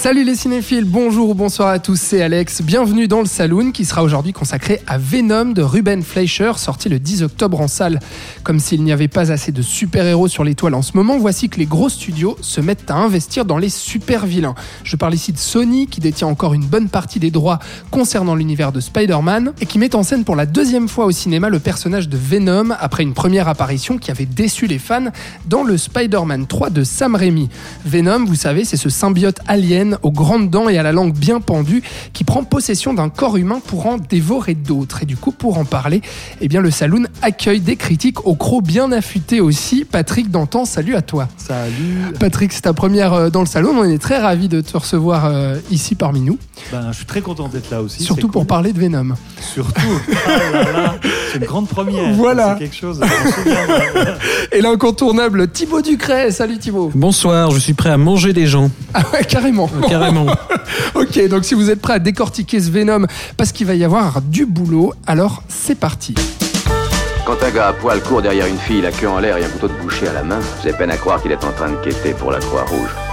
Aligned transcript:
Salut 0.00 0.22
les 0.22 0.36
cinéphiles, 0.36 0.84
bonjour 0.84 1.30
ou 1.30 1.34
bonsoir 1.34 1.70
à 1.70 1.80
tous, 1.80 2.00
c'est 2.00 2.22
Alex. 2.22 2.62
Bienvenue 2.62 3.08
dans 3.08 3.18
le 3.18 3.26
Saloon 3.26 3.72
qui 3.72 3.84
sera 3.84 4.04
aujourd'hui 4.04 4.32
consacré 4.32 4.80
à 4.86 4.96
Venom 4.96 5.46
de 5.46 5.60
Ruben 5.60 6.04
Fleischer, 6.04 6.52
sorti 6.54 6.88
le 6.88 7.00
10 7.00 7.24
octobre 7.24 7.60
en 7.60 7.66
salle. 7.66 7.98
Comme 8.44 8.60
s'il 8.60 8.84
n'y 8.84 8.92
avait 8.92 9.08
pas 9.08 9.32
assez 9.32 9.50
de 9.50 9.60
super-héros 9.60 10.28
sur 10.28 10.44
l'étoile 10.44 10.74
en 10.74 10.82
ce 10.82 10.92
moment, 10.96 11.18
voici 11.18 11.48
que 11.48 11.58
les 11.58 11.66
gros 11.66 11.88
studios 11.88 12.36
se 12.42 12.60
mettent 12.60 12.88
à 12.92 12.94
investir 12.94 13.44
dans 13.44 13.58
les 13.58 13.70
super-vilains. 13.70 14.54
Je 14.84 14.94
parle 14.94 15.14
ici 15.14 15.32
de 15.32 15.36
Sony 15.36 15.88
qui 15.88 15.98
détient 15.98 16.28
encore 16.28 16.54
une 16.54 16.64
bonne 16.64 16.88
partie 16.88 17.18
des 17.18 17.32
droits 17.32 17.58
concernant 17.90 18.36
l'univers 18.36 18.70
de 18.70 18.78
Spider-Man 18.78 19.52
et 19.60 19.66
qui 19.66 19.80
met 19.80 19.96
en 19.96 20.04
scène 20.04 20.22
pour 20.22 20.36
la 20.36 20.46
deuxième 20.46 20.86
fois 20.86 21.06
au 21.06 21.10
cinéma 21.10 21.48
le 21.48 21.58
personnage 21.58 22.08
de 22.08 22.16
Venom 22.16 22.72
après 22.78 23.02
une 23.02 23.14
première 23.14 23.48
apparition 23.48 23.98
qui 23.98 24.12
avait 24.12 24.26
déçu 24.26 24.68
les 24.68 24.78
fans 24.78 25.08
dans 25.46 25.64
le 25.64 25.76
Spider-Man 25.76 26.46
3 26.46 26.70
de 26.70 26.84
Sam 26.84 27.16
Raimi. 27.16 27.48
Venom, 27.84 28.24
vous 28.24 28.36
savez, 28.36 28.64
c'est 28.64 28.76
ce 28.76 28.90
symbiote 28.90 29.40
alien 29.48 29.87
aux 30.02 30.10
grandes 30.10 30.50
dents 30.50 30.68
et 30.68 30.78
à 30.78 30.82
la 30.82 30.92
langue 30.92 31.12
bien 31.12 31.40
pendue 31.40 31.82
qui 32.12 32.24
prend 32.24 32.44
possession 32.44 32.94
d'un 32.94 33.08
corps 33.08 33.36
humain 33.36 33.60
pour 33.66 33.86
en 33.86 33.96
dévorer 33.96 34.54
d'autres. 34.54 35.02
Et 35.02 35.06
du 35.06 35.16
coup, 35.16 35.32
pour 35.32 35.58
en 35.58 35.64
parler, 35.64 36.02
eh 36.40 36.48
bien, 36.48 36.60
le 36.60 36.70
Saloon 36.70 37.04
accueille 37.22 37.60
des 37.60 37.76
critiques 37.76 38.26
au 38.26 38.34
croc 38.34 38.62
bien 38.62 38.92
affûté 38.92 39.40
aussi. 39.40 39.84
Patrick 39.84 40.30
Dantan, 40.30 40.64
salut 40.64 40.94
à 40.94 41.02
toi. 41.02 41.28
Salut. 41.36 42.12
Patrick, 42.18 42.52
c'est 42.52 42.62
ta 42.62 42.72
première 42.72 43.12
euh, 43.14 43.30
dans 43.30 43.40
le 43.40 43.46
Salon. 43.46 43.70
On 43.74 43.84
est 43.84 43.98
très 43.98 44.18
ravis 44.18 44.48
de 44.48 44.60
te 44.60 44.76
recevoir 44.76 45.26
euh, 45.26 45.56
ici 45.70 45.94
parmi 45.94 46.20
nous. 46.20 46.38
Ben, 46.72 46.88
je 46.90 46.96
suis 46.98 47.06
très 47.06 47.20
content 47.20 47.48
d'être 47.48 47.70
là 47.70 47.82
aussi. 47.82 48.02
Surtout 48.02 48.28
pour 48.28 48.46
parler 48.46 48.72
de 48.72 48.80
Venom. 48.80 49.14
Surtout. 49.40 49.80
Ah 50.80 50.94
c'est 51.32 51.38
une 51.38 51.44
grande 51.44 51.68
première. 51.68 52.12
Voilà. 52.14 52.54
C'est 52.54 52.64
quelque 52.64 52.76
chose. 52.76 53.00
Et 54.52 54.60
l'incontournable 54.60 55.48
Thibaut 55.48 55.82
Ducret. 55.82 56.30
Salut 56.30 56.58
Thibaut. 56.58 56.90
Bonsoir, 56.94 57.50
je 57.50 57.58
suis 57.58 57.74
prêt 57.74 57.90
à 57.90 57.96
manger 57.96 58.32
des 58.32 58.46
gens. 58.46 58.70
Ah 58.94 59.02
ouais, 59.12 59.24
carrément. 59.24 59.70
Carrément. 59.88 60.26
ok, 60.94 61.28
donc 61.28 61.44
si 61.44 61.54
vous 61.54 61.70
êtes 61.70 61.80
prêt 61.80 61.94
à 61.94 61.98
décortiquer 61.98 62.60
ce 62.60 62.70
Venom, 62.70 63.06
parce 63.36 63.52
qu'il 63.52 63.66
va 63.66 63.74
y 63.74 63.84
avoir 63.84 64.20
du 64.22 64.46
boulot, 64.46 64.94
alors 65.06 65.42
c'est 65.48 65.78
parti. 65.78 66.14
Quand 67.26 67.42
un 67.42 67.50
gars 67.50 67.68
à 67.68 67.72
poil 67.72 68.00
court 68.02 68.22
derrière 68.22 68.46
une 68.46 68.58
fille, 68.58 68.80
la 68.80 68.90
queue 68.90 69.08
en 69.08 69.18
l'air 69.18 69.36
et 69.36 69.44
un 69.44 69.48
couteau 69.48 69.68
de 69.68 69.74
boucher 69.74 70.08
à 70.08 70.12
la 70.14 70.22
main, 70.22 70.40
j'ai 70.62 70.72
peine 70.72 70.90
à 70.90 70.96
croire 70.96 71.20
qu'il 71.20 71.32
est 71.32 71.44
en 71.44 71.52
train 71.52 71.70
de 71.70 71.76
quêter 71.76 72.14
pour 72.14 72.30
la 72.30 72.38
Croix-Rouge. 72.38 73.07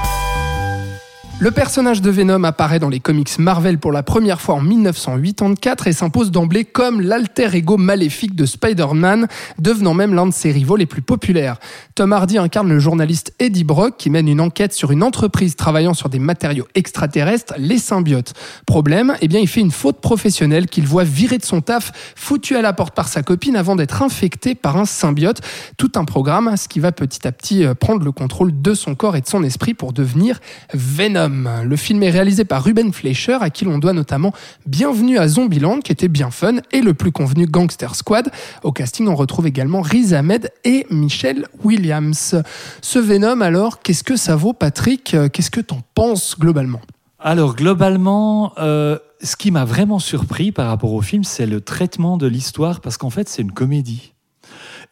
Le 1.38 1.52
personnage 1.52 2.02
de 2.02 2.10
Venom 2.10 2.46
apparaît 2.46 2.80
dans 2.80 2.88
les 2.88 3.02
comics 3.02 3.40
Marvel 3.40 3.78
pour 3.78 3.92
la 3.92 4.04
première 4.04 4.40
fois 4.40 4.56
en 4.56 4.62
1984 4.62 5.88
et 5.88 5.92
s'impose 5.92 6.32
d'emblée 6.32 6.64
comme 6.64 7.02
l'alter 7.02 7.54
ego 7.54 7.76
maléfique 7.76 8.36
de 8.36 8.46
Spider-Man, 8.46 9.28
devenant 9.60 9.94
même 9.94 10.14
l'un 10.14 10.28
de 10.28 10.34
ses 10.34 10.54
rivaux 10.54 10.78
les 10.78 10.86
plus 10.86 11.02
populaires. 11.02 11.58
Tom 11.94 12.14
Hardy 12.14 12.38
incarne 12.38 12.70
le 12.70 12.80
journaliste 12.80 13.34
Eddie 13.40 13.66
Brock 13.66 13.96
qui 13.98 14.10
mène 14.10 14.30
une 14.30 14.40
enquête 14.40 14.72
sur 14.72 14.92
une 14.92 15.04
entreprise 15.04 15.58
travaillant 15.58 15.94
sur 15.94 16.08
des 16.08 16.20
matériaux 16.20 16.68
extraterrestres, 16.74 17.54
les 17.58 17.80
symbiotes. 17.80 18.34
Problème, 18.66 19.18
eh 19.20 19.28
bien 19.28 19.42
il 19.42 19.50
fait 19.50 19.60
une 19.60 19.72
faute 19.72 20.00
professionnelle 20.00 20.68
qu'il 20.68 20.88
voit 20.88 21.04
virer 21.04 21.38
de 21.38 21.46
son 21.46 21.60
taf, 21.60 22.14
foutu 22.16 22.56
à 22.56 22.62
la 22.62 22.72
porte 22.72 22.96
par 22.96 23.10
sa 23.10 23.24
copine 23.24 23.58
avant 23.58 23.76
d'être 23.76 24.02
infecté 24.02 24.56
par 24.56 24.78
un 24.78 24.86
symbiote. 24.86 25.42
Tout 25.78 25.92
un 25.96 26.06
programme, 26.06 26.56
ce 26.56 26.70
qui 26.70 26.80
va 26.80 26.94
petit 26.94 27.28
à 27.28 27.34
petit 27.34 27.66
euh, 27.66 27.74
prendre 27.74 28.06
le 28.06 28.14
contrôle 28.14 28.62
de 28.62 28.74
son 28.74 28.96
corps 28.96 29.18
et 29.18 29.22
de 29.22 29.28
son 29.28 29.44
esprit 29.44 29.74
pour 29.74 29.92
devenir 29.92 30.40
Venom. 30.74 31.25
Le 31.28 31.76
film 31.76 32.04
est 32.04 32.10
réalisé 32.10 32.46
par 32.46 32.64
Ruben 32.64 32.94
Fleischer, 32.94 33.38
à 33.42 33.50
qui 33.50 33.66
l'on 33.66 33.78
doit 33.78 33.94
notamment 33.94 34.34
Bienvenue 34.66 35.18
à 35.18 35.28
Zombieland, 35.28 35.80
qui 35.80 35.92
était 35.92 36.08
bien 36.08 36.32
fun, 36.32 36.58
et 36.72 36.82
le 36.82 36.94
plus 36.94 37.12
convenu 37.12 37.46
Gangster 37.46 37.96
Squad. 37.96 38.32
Au 38.64 38.72
casting, 38.72 39.08
on 39.08 39.16
retrouve 39.16 39.48
également 39.48 39.82
Riz 39.82 40.14
Ahmed 40.14 40.52
et 40.64 40.86
Michelle 40.90 41.48
Williams. 41.64 42.42
Ce 42.82 43.00
Venom, 43.00 43.42
alors, 43.42 43.82
qu'est-ce 43.82 44.04
que 44.04 44.16
ça 44.16 44.36
vaut, 44.36 44.54
Patrick? 44.54 45.16
Qu'est-ce 45.34 45.52
que 45.52 45.62
t'en 45.62 45.82
penses 45.94 46.36
globalement? 46.40 46.82
Alors, 47.20 47.56
globalement, 47.56 48.54
euh, 48.58 49.00
ce 49.22 49.36
qui 49.36 49.52
m'a 49.52 49.66
vraiment 49.66 50.00
surpris 50.00 50.52
par 50.52 50.68
rapport 50.68 50.94
au 50.94 51.02
film, 51.02 51.24
c'est 51.24 51.46
le 51.46 51.62
traitement 51.62 52.18
de 52.18 52.28
l'histoire, 52.28 52.82
parce 52.82 52.98
qu'en 52.98 53.10
fait, 53.10 53.28
c'est 53.30 53.42
une 53.42 53.52
comédie. 53.52 54.14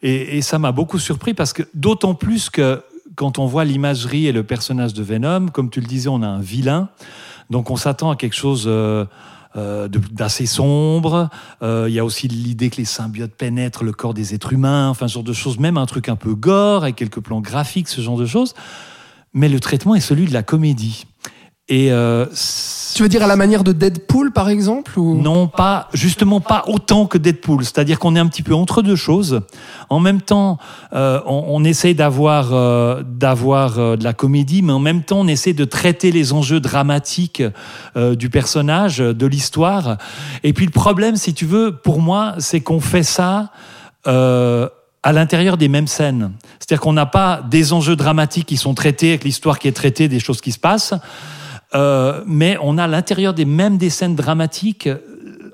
Et, 0.02 0.38
et 0.38 0.42
ça 0.42 0.58
m'a 0.58 0.72
beaucoup 0.72 0.98
surpris, 0.98 1.34
parce 1.34 1.52
que 1.52 1.62
d'autant 1.74 2.14
plus 2.14 2.50
que 2.50 2.82
quand 3.16 3.38
on 3.38 3.46
voit 3.46 3.64
l'imagerie 3.64 4.26
et 4.26 4.32
le 4.32 4.42
personnage 4.42 4.94
de 4.94 5.02
Venom, 5.02 5.48
comme 5.48 5.70
tu 5.70 5.80
le 5.80 5.86
disais, 5.86 6.08
on 6.08 6.22
a 6.22 6.26
un 6.26 6.40
vilain. 6.40 6.88
Donc 7.50 7.70
on 7.70 7.76
s'attend 7.76 8.10
à 8.10 8.16
quelque 8.16 8.34
chose 8.34 8.64
euh, 8.66 9.04
euh, 9.56 9.88
d'assez 9.88 10.46
sombre. 10.46 11.28
Euh, 11.62 11.86
il 11.88 11.94
y 11.94 11.98
a 11.98 12.04
aussi 12.04 12.28
l'idée 12.28 12.70
que 12.70 12.76
les 12.76 12.84
symbiotes 12.84 13.34
pénètrent 13.34 13.84
le 13.84 13.92
corps 13.92 14.14
des 14.14 14.34
êtres 14.34 14.52
humains, 14.52 14.88
enfin 14.88 15.08
ce 15.08 15.14
genre 15.14 15.24
de 15.24 15.32
choses, 15.32 15.58
même 15.58 15.76
un 15.76 15.86
truc 15.86 16.08
un 16.08 16.16
peu 16.16 16.34
gore, 16.34 16.82
avec 16.82 16.96
quelques 16.96 17.20
plans 17.20 17.40
graphiques, 17.40 17.88
ce 17.88 18.00
genre 18.00 18.16
de 18.16 18.26
choses. 18.26 18.54
Mais 19.32 19.48
le 19.48 19.60
traitement 19.60 19.94
est 19.94 20.00
celui 20.00 20.26
de 20.26 20.32
la 20.32 20.42
comédie. 20.42 21.06
Et 21.70 21.90
euh, 21.92 22.26
tu 22.94 23.02
veux 23.02 23.08
dire 23.08 23.22
à 23.22 23.26
la 23.26 23.36
manière 23.36 23.64
de 23.64 23.72
Deadpool, 23.72 24.32
par 24.32 24.50
exemple 24.50 24.98
ou... 24.98 25.14
Non, 25.14 25.48
pas 25.48 25.88
justement 25.94 26.40
pas 26.40 26.64
autant 26.66 27.06
que 27.06 27.16
Deadpool. 27.16 27.64
C'est-à-dire 27.64 27.98
qu'on 27.98 28.14
est 28.16 28.18
un 28.18 28.26
petit 28.26 28.42
peu 28.42 28.54
entre 28.54 28.82
deux 28.82 28.96
choses. 28.96 29.40
En 29.88 29.98
même 29.98 30.20
temps, 30.20 30.58
euh, 30.92 31.20
on, 31.24 31.44
on, 31.48 31.64
essaie 31.64 31.94
d'avoir 31.94 32.52
euh, 32.52 33.02
d'avoir 33.02 33.78
euh, 33.78 33.96
de 33.96 34.04
la 34.04 34.12
comédie, 34.12 34.60
mais 34.60 34.74
en 34.74 34.78
même 34.78 35.02
temps, 35.04 35.20
on 35.20 35.26
essaie 35.26 35.54
de 35.54 35.64
traiter 35.64 36.12
les 36.12 36.34
enjeux 36.34 36.60
dramatiques 36.60 37.42
euh, 37.96 38.14
du 38.14 38.28
personnage, 38.28 38.98
de 38.98 39.26
l'histoire. 39.26 39.96
Et 40.42 40.52
puis 40.52 40.66
le 40.66 40.72
problème, 40.72 41.16
si 41.16 41.32
tu 41.32 41.46
veux, 41.46 41.74
pour 41.74 42.02
moi, 42.02 42.34
c'est 42.38 42.60
qu'on 42.60 42.80
fait 42.80 43.02
ça. 43.02 43.50
Euh, 44.06 44.68
à 45.06 45.12
l'intérieur 45.12 45.58
des 45.58 45.68
mêmes 45.68 45.86
scènes. 45.86 46.32
C'est-à-dire 46.58 46.80
qu'on 46.80 46.94
n'a 46.94 47.04
pas 47.04 47.42
des 47.50 47.74
enjeux 47.74 47.94
dramatiques 47.94 48.46
qui 48.46 48.56
sont 48.56 48.72
traités 48.72 49.10
avec 49.10 49.24
l'histoire 49.24 49.58
qui 49.58 49.68
est 49.68 49.72
traitée, 49.72 50.08
des 50.08 50.18
choses 50.18 50.40
qui 50.40 50.50
se 50.50 50.58
passent. 50.58 50.94
Euh, 51.74 52.22
mais 52.26 52.56
on 52.62 52.78
a 52.78 52.84
à 52.84 52.88
l'intérieur 52.88 53.34
des 53.34 53.44
mêmes 53.44 53.78
des 53.78 53.90
scènes 53.90 54.14
dramatiques 54.14 54.86
euh, 54.86 54.98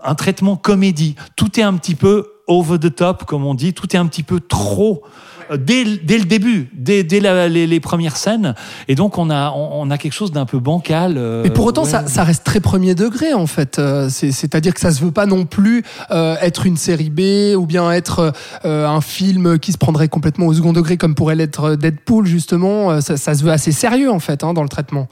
un 0.03 0.15
traitement 0.15 0.57
comédie. 0.57 1.15
Tout 1.37 1.59
est 1.59 1.63
un 1.63 1.75
petit 1.75 1.95
peu 1.95 2.27
over 2.47 2.79
the 2.79 2.95
top, 2.95 3.25
comme 3.25 3.45
on 3.45 3.55
dit. 3.55 3.73
Tout 3.75 3.95
est 3.95 3.99
un 3.99 4.07
petit 4.07 4.23
peu 4.23 4.41
trop. 4.41 5.03
Euh, 5.51 5.57
dès, 5.57 5.85
dès 5.85 6.19
le 6.19 6.25
début, 6.25 6.71
dès, 6.73 7.03
dès 7.03 7.21
la, 7.21 7.49
les, 7.49 7.67
les, 7.67 7.81
premières 7.81 8.17
scènes, 8.17 8.55
et 8.89 8.95
donc 8.95 9.19
on 9.19 9.31
a 9.31 9.51
on, 9.51 9.83
on 9.83 9.91
a 9.91 9.99
quelque 9.99 10.13
chose 10.13 10.33
d'un 10.33 10.47
peu 10.47 10.59
bancal. 10.59 11.15
Euh, 11.17 11.43
Mais 11.43 11.51
pour 11.51 11.65
autant, 11.67 11.85
ouais. 11.85 11.91
ça, 11.91 12.07
ça, 12.07 12.25
reste 12.25 12.45
très 12.45 12.61
premier 12.61 12.95
degré 12.95 13.35
en 13.35 13.47
fait. 13.47 13.79
Euh, 13.79 14.09
C'est-à-dire 14.09 14.75
que 14.75 14.81
ça 14.81 14.93
se 14.93 15.03
veut 15.03 15.11
pas 15.11 15.27
non 15.27 15.45
plus 15.45 15.85
euh, 16.11 16.37
être 16.41 16.67
une 16.67 16.77
série 16.77 17.11
B 17.11 17.57
ou 17.57 17.67
bien 17.67 17.91
être 17.91 18.33
un 18.65 19.01
film 19.01 19.59
qui 19.59 19.73
se 19.73 19.79
prendrait 19.79 20.09
complètement 20.09 20.47
au 20.47 20.55
second 20.55 20.73
degré 20.73 20.97
comme 20.97 21.15
pourrait 21.15 21.37
l'être 21.37 21.75
Deadpool 21.77 22.27
justement. 22.27 23.01
Ça, 23.01 23.17
ça, 23.17 23.35
se 23.35 23.43
veut 23.43 23.51
assez 23.51 23.73
sérieux 23.73 24.11
en 24.11 24.21
fait 24.21 24.45
hein, 24.45 24.53
dans 24.53 24.63
le 24.63 24.69
traitement. 24.69 25.09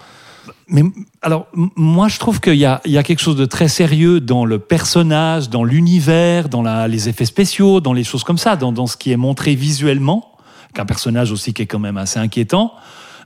Mais 0.69 0.83
alors, 1.23 1.47
moi, 1.55 2.09
je 2.09 2.19
trouve 2.19 2.41
qu'il 2.41 2.55
y 2.55 2.65
a, 2.65 2.81
quelque 2.85 3.21
chose 3.21 3.37
de 3.37 3.47
très 3.47 3.69
sérieux 3.69 4.21
dans 4.21 4.45
le 4.45 4.59
personnage, 4.59 5.51
dans 5.51 5.65
l'univers, 5.65 6.49
dans 6.49 6.63
les 6.87 7.09
effets 7.09 7.25
spéciaux, 7.25 7.81
dans 7.81 7.93
les 7.93 8.05
choses 8.05 8.25
comme 8.25 8.39
ça, 8.39 8.57
dans, 8.57 8.73
dans 8.73 8.87
ce 8.87 8.97
qui 8.97 9.13
est 9.13 9.17
montré 9.17 9.55
visuellement, 9.55 10.33
qu'un 10.75 10.87
personnage 10.87 11.33
aussi 11.33 11.55
qui 11.55 11.63
est 11.63 11.67
quand 11.67 11.79
même 11.79 11.97
assez 11.97 12.19
inquiétant. 12.19 12.73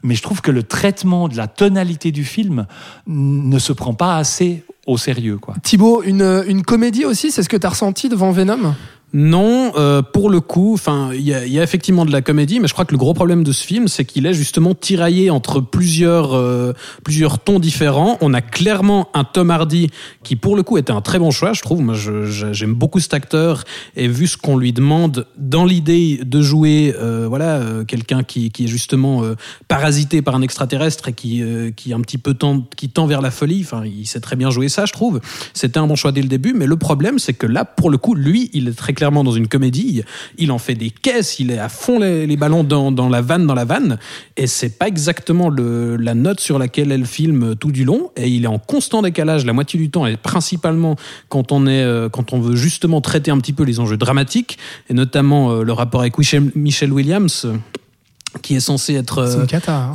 Mais 0.03 0.15
je 0.15 0.23
trouve 0.23 0.41
que 0.41 0.51
le 0.51 0.63
traitement 0.63 1.29
de 1.29 1.37
la 1.37 1.47
tonalité 1.47 2.11
du 2.11 2.25
film 2.25 2.67
ne 3.07 3.59
se 3.59 3.73
prend 3.73 3.95
pas 3.95 4.17
assez 4.17 4.65
au 4.87 4.99
sérieux. 4.99 5.39
Quoi. 5.39 5.55
Thibaut, 5.63 6.03
une, 6.03 6.45
une 6.47 6.63
comédie 6.63 7.05
aussi, 7.05 7.31
c'est 7.31 7.43
ce 7.43 7.49
que 7.49 7.57
tu 7.57 7.67
as 7.67 7.71
ressenti 7.71 8.09
devant 8.09 8.33
Venom? 8.33 8.75
Non, 9.15 9.73
euh, 9.77 10.01
pour 10.01 10.31
le 10.31 10.41
coup, 10.41 10.73
enfin, 10.73 11.11
il 11.13 11.21
y 11.21 11.35
a, 11.35 11.47
y 11.47 11.59
a, 11.59 11.63
effectivement 11.63 12.07
de 12.07 12.13
la 12.13 12.23
comédie, 12.23 12.61
mais 12.61 12.69
je 12.69 12.73
crois 12.73 12.87
que 12.87 12.93
le 12.93 12.99
gros 12.99 13.13
problème 13.13 13.45
de 13.45 13.53
ce 13.53 13.63
film, 13.65 13.87
c'est 13.87 14.07
qu'il 14.07 14.25
est 14.25 14.33
justement 14.33 14.75
tiraillé 14.75 15.29
entre 15.29 15.61
plusieurs 15.61 16.35
euh, 16.35 16.73
plusieurs 17.05 17.39
tons 17.39 17.59
différents. 17.59 18.17
On 18.23 18.33
a 18.33 18.41
clairement 18.41 19.11
un 19.13 19.25
Tom 19.25 19.51
Hardy 19.51 19.91
qui, 20.23 20.37
pour 20.37 20.57
le 20.57 20.63
coup, 20.63 20.79
était 20.79 20.93
un 20.93 21.03
très 21.03 21.19
bon 21.19 21.31
choix, 21.31 21.53
je 21.53 21.61
trouve. 21.61 21.83
Moi, 21.83 21.95
j'aime 22.53 22.73
beaucoup 22.73 23.01
cet 23.01 23.13
acteur 23.13 23.65
et 23.97 24.09
vu 24.09 24.27
ce 24.27 24.39
qu'on 24.39 24.57
lui 24.57 24.73
demande 24.73 25.27
dans 25.37 25.67
l'idée 25.67 26.21
de 26.25 26.41
jouer, 26.41 26.95
euh, 26.99 27.27
voilà, 27.29 27.61
quelqu'un 27.87 28.23
qui, 28.23 28.51
qui 28.51 28.65
est 28.65 28.69
justement 28.69 29.23
parasité 29.69 30.23
par 30.23 30.37
un 30.37 30.43
extraterrestre 30.43 31.09
et 31.09 31.13
qui 31.13 31.43
qui 31.77 31.93
un 31.93 32.01
petit 32.01 32.19
peu 32.19 32.35
tend 32.35 32.63
qui 32.77 32.89
tend 32.89 33.07
vers 33.07 33.21
la 33.21 33.31
folie. 33.31 33.61
Enfin, 33.63 33.85
il 33.85 34.07
sait 34.07 34.21
très 34.21 34.37
bien 34.37 34.49
jouer 34.49 34.71
ça, 34.71 34.87
je 34.87 34.93
trouve. 34.93 35.21
C'était 35.53 35.79
un 35.79 35.87
bon 35.87 35.97
choix 35.97 36.13
dès 36.13 36.23
le 36.23 36.29
début, 36.29 36.55
mais 36.55 36.67
le 36.67 36.77
problème, 36.77 37.19
c'est 37.19 37.35
que 37.35 37.47
là, 37.47 37.65
pour 37.65 37.91
le 37.91 37.99
coup, 37.99 38.15
lui, 38.15 38.51
il 38.55 38.69
est 38.69 38.73
très 38.73 38.95
dans 39.11 39.33
une 39.33 39.49
comédie. 39.49 40.03
Il 40.39 40.53
en 40.53 40.59
fait 40.59 40.75
des 40.75 40.91
caisses, 40.91 41.39
il 41.39 41.51
est 41.51 41.59
à 41.59 41.69
fond 41.69 41.99
les, 41.99 42.37
ballons 42.37 42.65
dans, 42.65 43.09
la 43.09 43.21
vanne, 43.21 43.47
dans 43.47 43.55
la 43.55 43.65
vanne. 43.65 43.99
Et 44.37 44.47
c'est 44.47 44.79
pas 44.79 44.87
exactement 44.87 45.51
la 45.51 46.15
note 46.15 46.41
sur 46.41 46.59
laquelle 46.59 46.93
elle 46.93 47.07
filme 47.07 47.57
tout 47.57 47.73
du 47.73 47.85
long. 47.85 48.11
Et 48.17 48.29
il 48.29 48.45
est 48.45 48.49
en 48.49 48.59
constant 48.59 49.03
décalage 49.03 49.45
la 49.45 49.53
moitié 49.53 49.79
du 49.79 49.91
temps, 49.91 50.07
et 50.07 50.17
principalement 50.17 50.97
quand 51.29 51.53
on, 51.53 51.67
est, 51.67 52.11
quand 52.13 52.33
on 52.33 52.41
veut 52.41 52.57
justement 52.57 53.01
traiter 53.01 53.31
un 53.31 53.39
petit 53.39 53.53
peu 53.53 53.65
les 53.65 53.81
enjeux 53.81 53.97
dramatiques, 53.97 54.59
et 54.89 54.95
notamment 54.95 55.63
le 55.63 55.73
rapport 55.73 56.01
avec 56.01 56.15
Michelle 56.19 56.93
Williams 56.93 57.47
qui 58.41 58.55
est 58.57 58.61
censé 58.61 58.95
être 58.95 59.19
euh, 59.19 59.47
cata. 59.47 59.75
hein. 59.77 59.93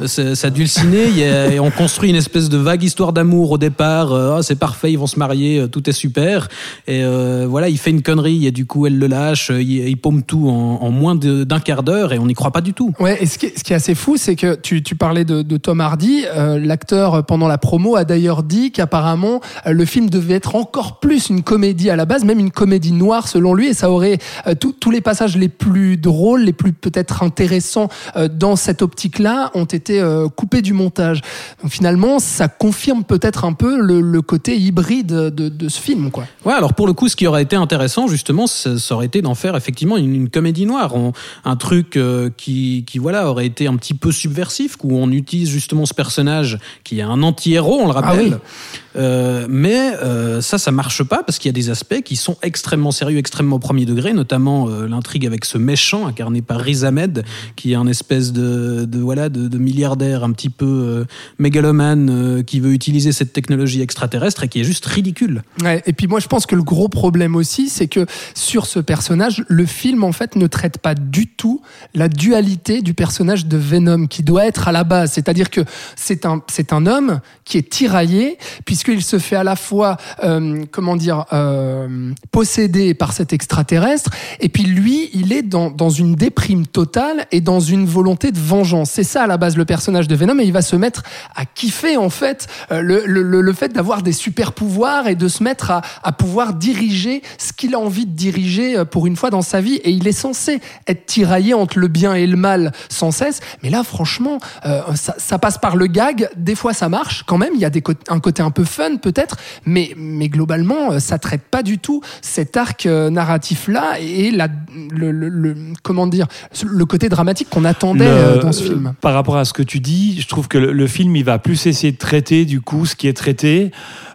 y 1.17 1.23
a- 1.23 1.47
et 1.53 1.59
on 1.59 1.71
construit 1.71 2.09
une 2.11 2.15
espèce 2.15 2.49
de 2.49 2.57
vague 2.57 2.83
histoire 2.83 3.11
d'amour 3.13 3.51
au 3.51 3.57
départ 3.57 4.11
euh, 4.13 4.35
Ah, 4.37 4.43
c'est 4.43 4.55
parfait 4.59 4.91
ils 4.91 4.97
vont 4.99 5.07
se 5.07 5.17
marier 5.17 5.59
euh, 5.61 5.67
tout 5.67 5.89
est 5.89 5.93
super 5.93 6.47
et 6.87 7.03
euh, 7.03 7.45
voilà 7.49 7.69
il 7.69 7.77
fait 7.77 7.89
une 7.89 8.03
connerie 8.03 8.45
et 8.45 8.51
du 8.51 8.65
coup 8.65 8.85
elle 8.85 8.99
le 8.99 9.07
lâche 9.07 9.49
euh, 9.49 9.61
il, 9.61 9.87
il 9.89 9.97
paume 9.97 10.21
tout 10.23 10.49
en, 10.49 10.79
en 10.81 10.91
moins 10.91 11.15
d'un 11.15 11.59
quart 11.59 11.81
d'heure 11.83 12.13
et 12.13 12.19
on 12.19 12.27
n'y 12.27 12.33
croit 12.35 12.51
pas 12.51 12.61
du 12.61 12.73
tout 12.73 12.93
Ouais, 12.99 13.17
et 13.21 13.25
ce 13.25 13.37
qui 13.37 13.47
est, 13.47 13.57
ce 13.57 13.63
qui 13.63 13.73
est 13.73 13.75
assez 13.75 13.95
fou, 13.95 14.17
c'est 14.17 14.35
que 14.35 14.55
tu, 14.55 14.83
tu 14.83 14.95
parlais 14.95 15.25
de, 15.25 15.41
de 15.41 15.57
Tom 15.57 15.81
Hardy. 15.81 16.25
euh, 16.35 16.59
L'acteur, 16.59 17.25
pendant 17.25 17.47
la 17.47 17.57
promo, 17.57 17.95
a 17.95 18.05
d'ailleurs 18.05 18.43
dit 18.43 18.71
qu'apparemment, 18.71 19.41
euh, 19.65 19.71
le 19.71 19.85
film 19.85 20.09
devait 20.09 20.35
être 20.35 20.55
encore 20.55 20.99
plus 20.99 21.29
une 21.29 21.43
comédie 21.43 21.89
à 21.89 21.95
la 21.95 22.05
base, 22.05 22.23
même 22.23 22.39
une 22.39 22.51
comédie 22.51 22.91
noire 22.91 23.27
selon 23.27 23.53
lui, 23.53 23.67
et 23.69 23.73
ça 23.73 23.89
aurait 23.91 24.17
euh, 24.47 24.55
tout- 24.55 24.73
tous 24.79 24.91
les 24.91 25.01
passages 25.01 25.37
les 25.37 25.49
plus 25.49 25.97
drôles, 25.97 26.41
les 26.43 26.53
plus 26.53 26.73
peut-être 26.73 27.23
intéressants 27.23 27.89
euh, 28.15 28.26
dans 28.27 28.55
cette 28.55 28.81
optique-là 28.81 29.51
ont 29.53 29.65
été 29.65 29.99
euh, 29.99 30.27
coupés 30.29 30.61
du 30.61 30.73
montage. 30.73 31.21
Donc 31.61 31.71
finalement, 31.71 32.19
ça 32.19 32.47
confirme 32.47 33.03
peut-être 33.03 33.45
un 33.45 33.53
peu 33.53 33.79
le, 33.79 34.01
le 34.01 34.21
côté 34.21 34.57
hybride 34.57 35.07
de, 35.07 35.29
de 35.49 35.69
ce 35.69 35.79
film, 35.81 36.11
quoi. 36.11 36.25
Ouais, 36.45 36.53
alors 36.53 36.73
pour 36.73 36.87
le 36.87 36.93
coup, 36.93 37.07
ce 37.09 37.15
qui 37.15 37.27
aurait 37.27 37.43
été 37.43 37.55
intéressant, 37.55 38.07
justement, 38.07 38.47
ça, 38.47 38.77
ça 38.77 38.95
aurait 38.95 39.05
été 39.07 39.21
d'en 39.21 39.35
faire 39.35 39.55
effectivement 39.55 39.97
une, 39.97 40.13
une 40.15 40.29
comédie 40.29 40.65
noire, 40.65 40.95
On- 40.95 41.13
un 41.45 41.55
truc 41.55 41.97
euh, 41.97 42.29
qui, 42.35 42.83
qui, 42.87 42.99
voilà, 42.99 43.29
aurait 43.29 43.45
été 43.45 43.67
un 43.67 43.75
petit 43.75 43.93
peu 43.93 44.11
subversif, 44.11 44.77
où 44.83 44.97
on 44.97 45.11
utilise 45.11 45.49
justement 45.49 45.85
ce 45.85 45.93
personnage 45.93 46.57
qui 46.83 46.99
est 46.99 47.03
un 47.03 47.21
anti-héros, 47.23 47.79
on 47.81 47.85
le 47.85 47.91
rappelle. 47.91 48.39
Ah 48.41 48.86
Euh, 48.97 49.45
mais 49.49 49.93
euh, 50.03 50.41
ça, 50.41 50.57
ça 50.57 50.71
marche 50.71 51.03
pas 51.03 51.23
parce 51.23 51.37
qu'il 51.37 51.49
y 51.49 51.53
a 51.53 51.53
des 51.53 51.69
aspects 51.69 52.01
qui 52.01 52.15
sont 52.15 52.37
extrêmement 52.41 52.91
sérieux, 52.91 53.17
extrêmement 53.17 53.59
premier 53.59 53.85
degré, 53.85 54.13
notamment 54.13 54.69
euh, 54.69 54.87
l'intrigue 54.87 55.25
avec 55.25 55.45
ce 55.45 55.57
méchant 55.57 56.07
incarné 56.07 56.41
par 56.41 56.59
Riz 56.59 56.83
Ahmed, 56.83 57.23
qui 57.55 57.73
est 57.73 57.75
un 57.75 57.87
espèce 57.87 58.31
de, 58.31 58.87
voilà 58.99 59.29
de, 59.29 59.57
milliardaire 59.57 60.23
un 60.23 60.31
petit 60.31 60.49
peu 60.49 60.65
euh, 60.65 61.05
mégalomane 61.39 62.43
qui 62.45 62.59
veut 62.59 62.73
utiliser 62.73 63.11
cette 63.11 63.33
technologie 63.33 63.81
extraterrestre 63.81 64.43
et 64.43 64.47
qui 64.47 64.61
est 64.61 64.63
juste 64.63 64.85
ridicule. 64.85 65.43
Et 65.85 65.93
puis 65.93 66.07
moi 66.07 66.19
je 66.19 66.27
pense 66.27 66.45
que 66.45 66.55
le 66.55 66.63
gros 66.63 66.89
problème 66.89 67.35
aussi, 67.35 67.69
c'est 67.69 67.87
que 67.87 68.05
sur 68.33 68.65
ce 68.65 68.79
personnage, 68.79 69.43
le 69.47 69.65
film 69.65 70.03
en 70.03 70.11
fait 70.11 70.35
ne 70.35 70.47
traite 70.47 70.77
pas 70.77 70.95
du 70.95 71.27
tout 71.27 71.61
la 71.93 72.07
dualité 72.07 72.81
du 72.81 72.93
personnage 72.93 73.45
de 73.45 73.57
Venom 73.57 74.07
qui 74.07 74.23
doit 74.23 74.45
être 74.45 74.67
à 74.67 74.71
la 74.71 74.83
base. 74.83 75.11
C'est-à-dire 75.11 75.49
que 75.49 75.61
c'est 75.95 76.25
un 76.25 76.41
c'est 76.47 76.73
un 76.73 76.85
homme 76.85 77.19
qui 77.45 77.57
est 77.57 77.69
tiraillé 77.69 78.37
puisqu'il 78.87 79.03
se 79.03 79.19
fait 79.19 79.35
à 79.35 79.43
la 79.43 79.55
fois 79.55 79.97
euh, 80.23 80.63
comment 80.71 80.95
dire 80.95 81.25
euh, 81.33 82.11
possédé 82.31 82.93
par 82.93 83.13
cet 83.13 83.33
extraterrestre 83.33 84.11
et 84.39 84.49
puis 84.49 84.63
lui 84.63 85.09
il 85.13 85.33
est 85.33 85.43
dans 85.43 85.89
une 85.89 86.15
déprime 86.15 86.65
totale 86.65 87.25
et 87.31 87.41
dans 87.41 87.59
une 87.59 87.85
volonté 87.85 88.31
de 88.31 88.39
vengeance. 88.39 88.91
C'est 88.91 89.03
ça 89.03 89.23
à 89.23 89.27
la 89.27 89.37
base 89.37 89.57
le 89.57 89.65
personnage 89.65 90.07
de 90.07 90.15
Venom 90.15 90.39
et 90.39 90.43
il 90.43 90.53
va 90.53 90.61
se 90.61 90.75
mettre 90.75 91.03
à 91.35 91.45
kiffer 91.45 91.97
en 91.97 92.09
fait 92.09 92.47
euh, 92.71 92.81
le, 92.81 93.53
fait 93.53 93.69
d'avoir 93.69 94.01
des 94.03 94.11
super 94.11 94.53
pouvoirs 94.53 95.07
et 95.07 95.15
de 95.15 95.27
se 95.27 95.43
mettre 95.43 95.71
à, 95.71 96.11
pouvoir 96.11 96.53
diriger 96.53 97.21
ce 97.37 97.53
qu'il 97.53 97.75
a 97.75 97.79
envie 97.79 98.05
de 98.05 98.11
diriger 98.11 98.77
euh, 98.77 98.85
pour 98.85 99.07
une 99.07 99.15
fois 99.15 99.29
dans 99.29 99.41
sa 99.41 99.61
vie. 99.61 99.75
Et 99.75 99.91
il 99.91 100.07
est 100.07 100.11
censé 100.11 100.59
être 100.87 101.05
tiraillé 101.05 101.53
entre 101.53 101.79
le 101.79 101.87
bien 101.87 102.13
et 102.13 102.27
le 102.27 102.37
mal 102.37 102.71
sans 102.89 103.11
cesse. 103.11 103.39
Mais 103.63 103.69
là 103.69 103.83
franchement 103.83 104.39
euh, 104.65 104.81
ça, 104.95 105.39
passe 105.39 105.57
par 105.57 105.75
le 105.75 105.87
gag. 105.87 106.29
Des 106.35 106.55
fois 106.55 106.73
ça 106.73 106.89
marche 106.89 107.23
quand 107.25 107.37
même. 107.37 107.53
Il 107.55 107.59
y 107.59 107.65
a 107.65 107.71
un 108.09 108.19
côté 108.19 108.41
un 108.41 108.51
peu 108.51 108.63
fun 108.67 108.97
peut-être 108.97 109.37
mais 109.65 109.93
mais 109.97 110.29
globalement 110.29 110.91
euh, 110.93 110.99
ça 110.99 111.17
traite 111.17 111.41
pas 111.49 111.63
du 111.63 111.79
tout 111.79 112.01
cet 112.21 112.55
arc 112.57 112.85
narratif 112.85 113.67
là 113.67 113.99
et 113.99 114.31
la 114.31 114.47
le, 114.91 115.11
le, 115.11 115.29
le- 115.29 115.55
comment 115.83 116.05
dire 116.07 116.27
le 116.65 116.85
côté 116.85 117.09
dramatique 117.09 117.49
qu'on 117.49 117.65
attendait 117.65 118.05
Le- 118.05 118.11
euh, 118.11 118.41
dans 118.41 118.51
ce 118.51 118.63
film 118.63 118.93
Par 119.01 119.13
rapport 119.13 119.37
à 119.37 119.45
ce 119.45 119.53
que 119.53 119.63
tu 119.63 119.79
dis, 119.79 120.19
je 120.21 120.27
trouve 120.27 120.47
que 120.47 120.57
le, 120.57 120.71
le 120.71 120.87
film, 120.87 121.15
il 121.15 121.23
va 121.23 121.39
plus 121.39 121.65
essayer 121.67 121.91
de 121.91 121.97
traiter 121.97 122.45
du 122.45 122.61
coup 122.61 122.85
ce 122.85 122.95
qui 122.95 123.07
est 123.07 123.13
traité. 123.13 123.71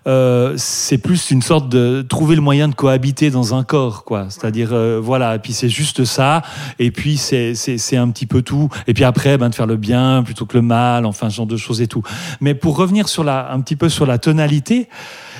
Euh, 0.06 0.54
c'est 0.56 0.98
plus 0.98 1.30
une 1.30 1.42
sorte 1.42 1.68
de 1.68 2.02
trouver 2.02 2.34
le 2.34 2.40
moyen 2.40 2.68
de 2.68 2.74
cohabiter 2.74 3.30
dans 3.30 3.54
un 3.54 3.62
corps, 3.62 4.04
quoi. 4.04 4.26
C'est-à-dire, 4.30 4.70
euh, 4.72 5.00
voilà. 5.02 5.36
Et 5.36 5.38
puis 5.38 5.52
c'est 5.52 5.68
juste 5.68 6.04
ça. 6.04 6.42
Et 6.78 6.90
puis 6.90 7.16
c'est 7.16 7.54
c'est 7.54 7.78
c'est 7.78 7.96
un 7.96 8.08
petit 8.10 8.26
peu 8.26 8.42
tout. 8.42 8.68
Et 8.86 8.94
puis 8.94 9.04
après, 9.04 9.38
ben 9.38 9.48
de 9.48 9.54
faire 9.54 9.66
le 9.66 9.76
bien 9.76 10.22
plutôt 10.24 10.46
que 10.46 10.56
le 10.56 10.62
mal. 10.62 11.06
Enfin, 11.06 11.30
ce 11.30 11.36
genre 11.36 11.46
de 11.46 11.56
choses 11.56 11.80
et 11.80 11.86
tout. 11.86 12.02
Mais 12.40 12.54
pour 12.54 12.76
revenir 12.76 13.08
sur 13.08 13.24
la 13.24 13.52
un 13.52 13.60
petit 13.60 13.76
peu 13.76 13.88
sur 13.88 14.06
la 14.06 14.18
tonalité, 14.18 14.88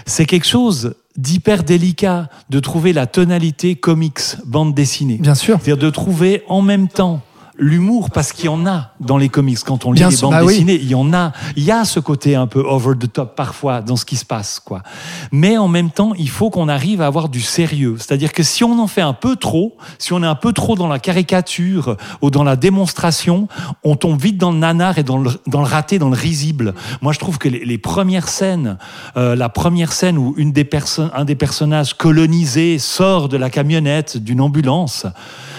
c'est 0.06 0.26
quelque 0.26 0.46
chose 0.46 0.94
d'hyper 1.16 1.62
délicat 1.62 2.28
de 2.48 2.60
trouver 2.60 2.92
la 2.92 3.06
tonalité 3.06 3.74
comics 3.76 4.20
bande 4.46 4.74
dessinée. 4.74 5.18
bien 5.20 5.34
sûr 5.34 5.58
C'est-à-dire 5.60 5.76
de 5.82 5.90
trouver 5.90 6.42
en 6.48 6.62
même 6.62 6.88
temps 6.88 7.20
l'humour, 7.56 8.10
parce 8.10 8.32
qu'il 8.32 8.46
y 8.46 8.48
en 8.48 8.66
a 8.66 8.90
dans 9.00 9.18
les 9.18 9.28
comics. 9.28 9.58
Quand 9.64 9.84
on 9.84 9.92
lit 9.92 10.00
Bien 10.00 10.08
les 10.10 10.16
sûr, 10.16 10.30
bandes 10.30 10.40
bah 10.40 10.44
oui. 10.44 10.54
dessinées, 10.54 10.74
il 10.80 10.88
y 10.88 10.94
en 10.94 11.12
a. 11.12 11.32
Il 11.56 11.64
y 11.64 11.70
a 11.70 11.84
ce 11.84 12.00
côté 12.00 12.34
un 12.34 12.46
peu 12.46 12.60
over 12.60 12.94
the 12.98 13.12
top 13.12 13.36
parfois 13.36 13.80
dans 13.80 13.96
ce 13.96 14.04
qui 14.04 14.16
se 14.16 14.24
passe, 14.24 14.60
quoi. 14.60 14.82
Mais 15.30 15.58
en 15.58 15.68
même 15.68 15.90
temps, 15.90 16.12
il 16.18 16.28
faut 16.28 16.50
qu'on 16.50 16.68
arrive 16.68 17.02
à 17.02 17.06
avoir 17.06 17.28
du 17.28 17.40
sérieux. 17.40 17.96
C'est-à-dire 17.98 18.32
que 18.32 18.42
si 18.42 18.64
on 18.64 18.78
en 18.78 18.86
fait 18.86 19.00
un 19.02 19.12
peu 19.12 19.36
trop, 19.36 19.76
si 19.98 20.12
on 20.12 20.22
est 20.22 20.26
un 20.26 20.34
peu 20.34 20.52
trop 20.52 20.74
dans 20.74 20.88
la 20.88 20.98
caricature 20.98 21.96
ou 22.20 22.30
dans 22.30 22.44
la 22.44 22.56
démonstration, 22.56 23.48
on 23.84 23.96
tombe 23.96 24.20
vite 24.20 24.38
dans 24.38 24.52
le 24.52 24.58
nanar 24.58 24.98
et 24.98 25.02
dans 25.02 25.18
le, 25.18 25.30
dans 25.46 25.60
le 25.60 25.66
raté, 25.66 25.98
dans 25.98 26.08
le 26.10 26.16
risible. 26.16 26.74
Moi, 27.00 27.12
je 27.12 27.18
trouve 27.18 27.38
que 27.38 27.48
les, 27.48 27.64
les 27.64 27.78
premières 27.78 28.28
scènes, 28.28 28.78
euh, 29.16 29.36
la 29.36 29.48
première 29.48 29.92
scène 29.92 30.18
où 30.18 30.34
une 30.36 30.52
des 30.52 30.64
personnes, 30.64 31.10
un 31.14 31.24
des 31.24 31.34
personnages 31.34 31.94
colonisés 31.94 32.78
sort 32.78 33.28
de 33.28 33.36
la 33.36 33.50
camionnette 33.50 34.16
d'une 34.16 34.40
ambulance, 34.40 35.06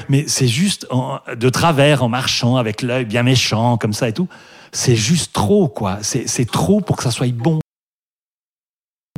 mais 0.09 0.25
c'est 0.27 0.47
juste 0.47 0.87
de 1.35 1.49
travers 1.49 2.03
en 2.03 2.09
marchant 2.09 2.57
avec 2.57 2.81
l'œil 2.81 3.05
bien 3.05 3.23
méchant 3.23 3.77
comme 3.77 3.93
ça 3.93 4.09
et 4.09 4.13
tout. 4.13 4.27
C'est 4.71 4.95
juste 4.95 5.33
trop, 5.33 5.67
quoi. 5.67 5.99
C'est 6.01 6.49
trop 6.49 6.81
pour 6.81 6.97
que 6.97 7.03
ça 7.03 7.11
soit 7.11 7.31
bon. 7.31 7.59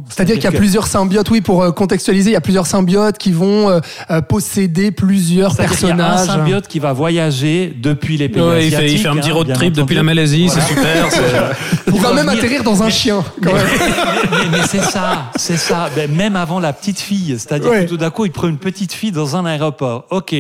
C'est-à-dire 0.07 0.35
qu'il 0.35 0.43
y 0.43 0.47
a 0.47 0.51
plusieurs 0.51 0.85
symbiotes, 0.87 1.29
oui, 1.31 1.41
pour 1.41 1.63
euh, 1.63 1.71
contextualiser, 1.71 2.29
il 2.29 2.33
y 2.33 2.37
a 2.37 2.41
plusieurs 2.41 2.67
symbiotes 2.67 3.17
qui 3.17 3.31
vont 3.31 3.69
euh, 3.69 3.79
euh, 4.11 4.21
posséder 4.21 4.91
plusieurs 4.91 5.53
C'est-à-dire 5.55 5.77
qu'il 5.77 5.87
y 5.87 5.91
a 5.91 5.93
un 5.95 5.97
personnages. 5.97 6.27
symbiote 6.27 6.67
qui 6.67 6.79
va 6.79 6.93
voyager 6.93 7.73
depuis 7.81 8.15
les 8.17 8.29
pays 8.29 8.41
Ouais, 8.43 8.67
il, 8.67 8.71
fait, 8.71 8.75
il 8.75 8.75
asiatiques. 8.85 9.01
fait 9.01 9.07
un 9.07 9.15
petit 9.15 9.31
hein, 9.31 9.33
road 9.33 9.47
trip 9.53 9.57
entendu. 9.71 9.81
depuis 9.81 9.95
la 9.95 10.03
Malaisie, 10.03 10.47
c'est 10.49 10.61
super. 10.61 11.07
c'est- 11.11 11.91
Il 11.93 11.99
va 11.99 12.13
même 12.13 12.29
atterrir 12.29 12.61
dans 12.63 12.83
un 12.83 12.89
chien, 12.89 13.23
quand 13.41 13.51
même. 13.53 13.65
mais, 13.79 14.37
mais- 14.51 14.57
mais 14.59 14.63
c'est 14.67 14.83
ça, 14.83 15.31
c'est 15.37 15.57
ça. 15.57 15.89
Ben, 15.95 16.11
même 16.11 16.35
avant 16.35 16.59
la 16.59 16.71
petite 16.71 16.99
fille, 16.99 17.35
c'est-à-dire 17.39 17.71
Ouais. 17.71 17.85
que 17.85 17.89
tout 17.89 17.97
d'un 17.97 18.11
coup, 18.11 18.25
il 18.25 18.31
prend 18.31 18.47
une 18.47 18.57
petite 18.59 18.93
fille 18.93 19.11
dans 19.11 19.35
un 19.35 19.45
aéroport. 19.45 20.05
Ok. 20.11 20.35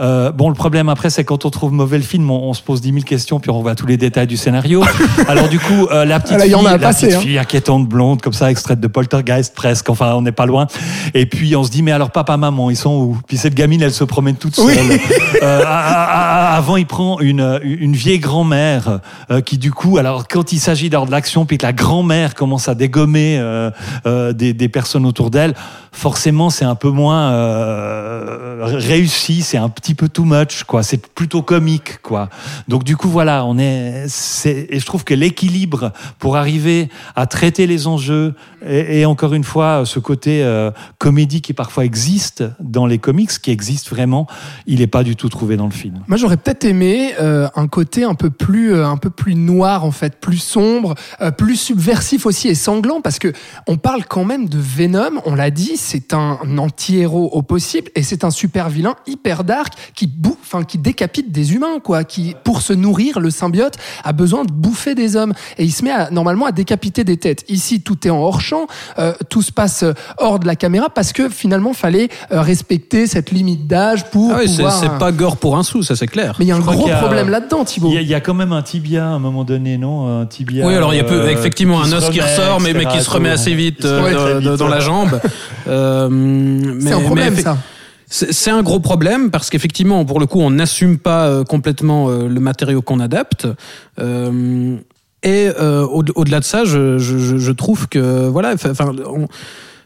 Euh, 0.00 0.32
bon, 0.32 0.48
le 0.48 0.54
problème 0.54 0.88
après, 0.88 1.10
c'est 1.10 1.24
quand 1.24 1.44
on 1.44 1.50
trouve 1.50 1.72
mauvais 1.72 1.98
le 1.98 2.04
film, 2.04 2.30
on, 2.30 2.48
on 2.48 2.54
se 2.54 2.62
pose 2.62 2.80
10 2.80 2.92
000 2.92 3.00
questions, 3.04 3.40
puis 3.40 3.50
on 3.50 3.60
voit 3.60 3.74
tous 3.74 3.86
les 3.86 3.96
détails 3.96 4.26
du 4.26 4.36
scénario. 4.36 4.82
Alors 5.28 5.48
du 5.48 5.58
coup, 5.58 5.86
euh, 5.90 6.04
la 6.04 6.20
petite 6.20 6.36
Ah 6.36 6.38
là, 6.38 6.44
fille, 6.44 6.64
la 6.64 6.78
passé, 6.78 7.06
petite 7.06 7.18
hein. 7.18 7.22
fille 7.22 7.38
inquiétante 7.38 7.88
blonde, 7.88 8.20
comme 8.20 8.32
ça, 8.32 8.50
extraite 8.50 8.80
de 8.80 8.86
Poltergeist 8.86 9.54
presque. 9.54 9.88
Enfin, 9.90 10.14
on 10.14 10.22
n'est 10.22 10.32
pas 10.32 10.46
loin. 10.46 10.66
Et 11.14 11.26
puis 11.26 11.54
on 11.56 11.62
se 11.62 11.70
dit, 11.70 11.82
mais 11.82 11.92
alors 11.92 12.10
papa, 12.10 12.36
maman, 12.36 12.70
ils 12.70 12.76
sont 12.76 12.94
où? 12.94 13.18
Puis 13.26 13.36
cette 13.36 13.54
gamine, 13.54 13.82
elle 13.82 13.92
se 13.92 14.04
promène 14.04 14.36
toute 14.36 14.56
seule. 14.56 14.66
Oui. 14.66 15.00
Euh, 15.42 15.62
avant, 15.66 16.76
il 16.76 16.86
prend 16.86 17.20
une, 17.20 17.60
une 17.62 17.94
vieille 17.94 18.18
grand-mère 18.18 19.00
euh, 19.30 19.40
qui, 19.40 19.58
du 19.58 19.72
coup, 19.72 19.98
alors 19.98 20.26
quand 20.26 20.52
il 20.52 20.58
s'agit 20.58 20.88
d'avoir 20.88 21.06
de 21.06 21.10
l'action, 21.10 21.44
puis 21.44 21.58
que 21.58 21.66
la 21.66 21.72
grand-mère 21.72 22.34
commence 22.34 22.68
à 22.68 22.74
dégommer 22.74 23.36
euh, 23.38 24.32
des, 24.32 24.54
des 24.54 24.68
personnes 24.68 25.04
autour 25.04 25.30
d'elle, 25.30 25.54
forcément, 25.94 26.50
c'est 26.50 26.64
un 26.64 26.74
peu 26.74 26.90
moins 26.90 27.30
euh, 27.32 28.64
réussi, 28.64 29.42
c'est 29.42 29.56
un 29.56 29.68
petit 29.68 29.94
peu 29.94 30.08
too 30.08 30.24
much, 30.24 30.64
quoi. 30.64 30.82
C'est 30.82 31.06
plutôt 31.06 31.40
comique, 31.42 32.02
quoi. 32.02 32.28
Donc, 32.68 32.84
du 32.84 32.96
coup, 32.96 33.08
voilà, 33.08 33.44
on 33.44 33.58
est. 33.58 34.06
Et 34.44 34.80
je 34.80 34.86
trouve 34.86 35.04
que 35.04 35.14
l'équilibre 35.14 35.92
pour 36.18 36.36
arriver 36.36 36.88
à 37.14 37.26
traiter 37.26 37.66
les 37.66 37.86
enjeux 37.86 38.34
et, 38.66 39.04
encore 39.04 39.34
une 39.34 39.44
fois, 39.44 39.84
ce 39.84 39.98
côté 39.98 40.42
euh, 40.42 40.70
comédie 40.98 41.42
qui 41.42 41.52
parfois 41.52 41.84
existe 41.84 42.42
dans 42.60 42.86
les 42.86 42.98
comics, 42.98 43.30
qui 43.30 43.50
existe 43.50 43.88
vraiment, 43.88 44.26
il 44.66 44.80
n'est 44.80 44.86
pas 44.86 45.04
du 45.04 45.16
tout 45.16 45.28
trouvé 45.28 45.56
dans 45.56 45.66
le 45.66 45.72
film. 45.72 46.00
Moi, 46.08 46.16
j'aurais 46.16 46.38
peut-être 46.38 46.64
aimé 46.64 47.12
euh, 47.20 47.48
un 47.54 47.68
côté 47.68 48.04
un 48.04 48.14
peu 48.14 48.30
plus, 48.30 48.74
un 48.74 48.96
peu 48.96 49.10
plus 49.10 49.34
noir 49.34 49.84
en 49.84 49.90
fait, 49.90 50.18
plus 50.18 50.38
sombre, 50.38 50.94
plus 51.36 51.56
subversif 51.56 52.26
aussi 52.26 52.48
et 52.48 52.54
sanglant, 52.54 53.00
parce 53.00 53.18
que 53.18 53.32
on 53.66 53.76
parle 53.76 54.04
quand 54.06 54.24
même 54.24 54.48
de 54.48 54.58
Venom. 54.58 55.20
On 55.26 55.34
l'a 55.34 55.50
dit, 55.50 55.76
c'est 55.84 56.14
un 56.14 56.38
anti-héros 56.58 57.28
au 57.32 57.42
possible 57.42 57.90
et 57.94 58.02
c'est 58.02 58.24
un 58.24 58.30
super 58.30 58.68
vilain 58.70 58.94
hyper 59.06 59.44
dark 59.44 59.74
qui 59.94 60.06
bouffe, 60.06 60.38
enfin 60.42 60.64
qui 60.64 60.78
décapite 60.78 61.30
des 61.30 61.52
humains, 61.54 61.78
quoi. 61.82 62.04
Qui 62.04 62.34
pour 62.42 62.62
se 62.62 62.72
nourrir, 62.72 63.20
le 63.20 63.30
symbiote 63.30 63.74
a 64.02 64.12
besoin 64.12 64.44
de 64.44 64.52
bouffer 64.52 64.94
des 64.94 65.16
hommes 65.16 65.34
et 65.58 65.64
il 65.64 65.72
se 65.72 65.84
met 65.84 65.90
à, 65.90 66.10
normalement 66.10 66.46
à 66.46 66.52
décapiter 66.52 67.04
des 67.04 67.16
têtes. 67.18 67.44
Ici, 67.48 67.82
tout 67.82 68.06
est 68.06 68.10
en 68.10 68.18
hors 68.20 68.40
champ, 68.40 68.66
euh, 68.98 69.12
tout 69.28 69.42
se 69.42 69.52
passe 69.52 69.82
euh, 69.82 69.92
hors 70.18 70.38
de 70.38 70.46
la 70.46 70.56
caméra 70.56 70.88
parce 70.88 71.12
que 71.12 71.28
finalement, 71.28 71.72
fallait 71.74 72.08
euh, 72.32 72.40
respecter 72.40 73.06
cette 73.06 73.30
limite 73.30 73.66
d'âge 73.66 74.10
pour 74.10 74.30
Ah 74.32 74.38
oui, 74.40 74.48
c'est 74.48 74.62
pouvoir. 74.62 74.78
c'est 74.80 74.98
pas 74.98 75.12
gore 75.12 75.36
pour 75.36 75.56
un 75.58 75.62
sou, 75.62 75.82
ça 75.82 75.96
c'est 75.96 76.06
clair. 76.06 76.34
Mais 76.38 76.46
il 76.46 76.48
y 76.48 76.52
a 76.52 76.56
un 76.56 76.60
gros 76.60 76.88
a- 76.88 76.96
problème 76.96 77.28
là-dedans, 77.28 77.64
Thibaut. 77.64 77.88
Il 77.90 77.94
y, 77.94 77.98
a, 77.98 78.00
il 78.00 78.08
y 78.08 78.14
a 78.14 78.20
quand 78.20 78.34
même 78.34 78.52
un 78.52 78.62
tibia 78.62 79.04
à 79.06 79.10
un 79.10 79.18
moment 79.18 79.44
donné, 79.44 79.76
non 79.78 80.20
Un 80.20 80.26
tibia. 80.26 80.66
Oui, 80.66 80.74
alors 80.74 80.94
il 80.94 80.96
y 80.96 81.00
a 81.00 81.04
peu, 81.04 81.28
effectivement 81.30 81.82
un 81.82 81.92
os 81.92 82.08
qui 82.10 82.20
ressort, 82.20 82.60
mais, 82.60 82.72
mais 82.72 82.86
qui 82.86 83.00
se 83.02 83.10
remet 83.10 83.30
assez 83.30 83.54
vite 83.54 83.78
Qui 83.78 83.82
se 83.82 83.88
euh, 83.88 84.12
dans- 84.34 84.38
vite, 84.38 84.48
dans, 84.48 84.56
dans 84.56 84.68
la 84.68 84.80
jambe. 84.80 85.20
Euh, 85.74 86.08
mais- 86.10 86.80
C'est 86.90 86.92
un 86.92 87.00
problème, 87.00 87.34
mais 87.36 87.42
ça. 87.42 87.58
C'est 88.06 88.32
c'est 88.32 88.50
un 88.50 88.62
gros 88.62 88.80
problème 88.80 89.30
parce 89.30 89.50
qu'effectivement, 89.50 90.04
pour 90.04 90.20
le 90.20 90.26
coup, 90.26 90.40
on 90.40 90.50
n'assume 90.50 90.98
pas 90.98 91.26
euh, 91.26 91.42
complètement 91.44 92.08
euh, 92.10 92.28
le 92.28 92.40
matériau 92.40 92.80
qu'on 92.82 93.00
adapte. 93.00 93.46
Euh, 93.98 94.76
et 95.22 95.48
euh, 95.58 95.84
au- 95.86 96.04
au-delà 96.14 96.40
de 96.40 96.44
ça, 96.44 96.64
je, 96.64 96.98
je, 96.98 97.18
je- 97.18 97.38
je 97.38 97.52
trouve 97.52 97.88
que 97.88 98.28
voilà, 98.28 98.52
enfin, 98.54 98.72
on- 99.06 99.22
é- 99.22 99.26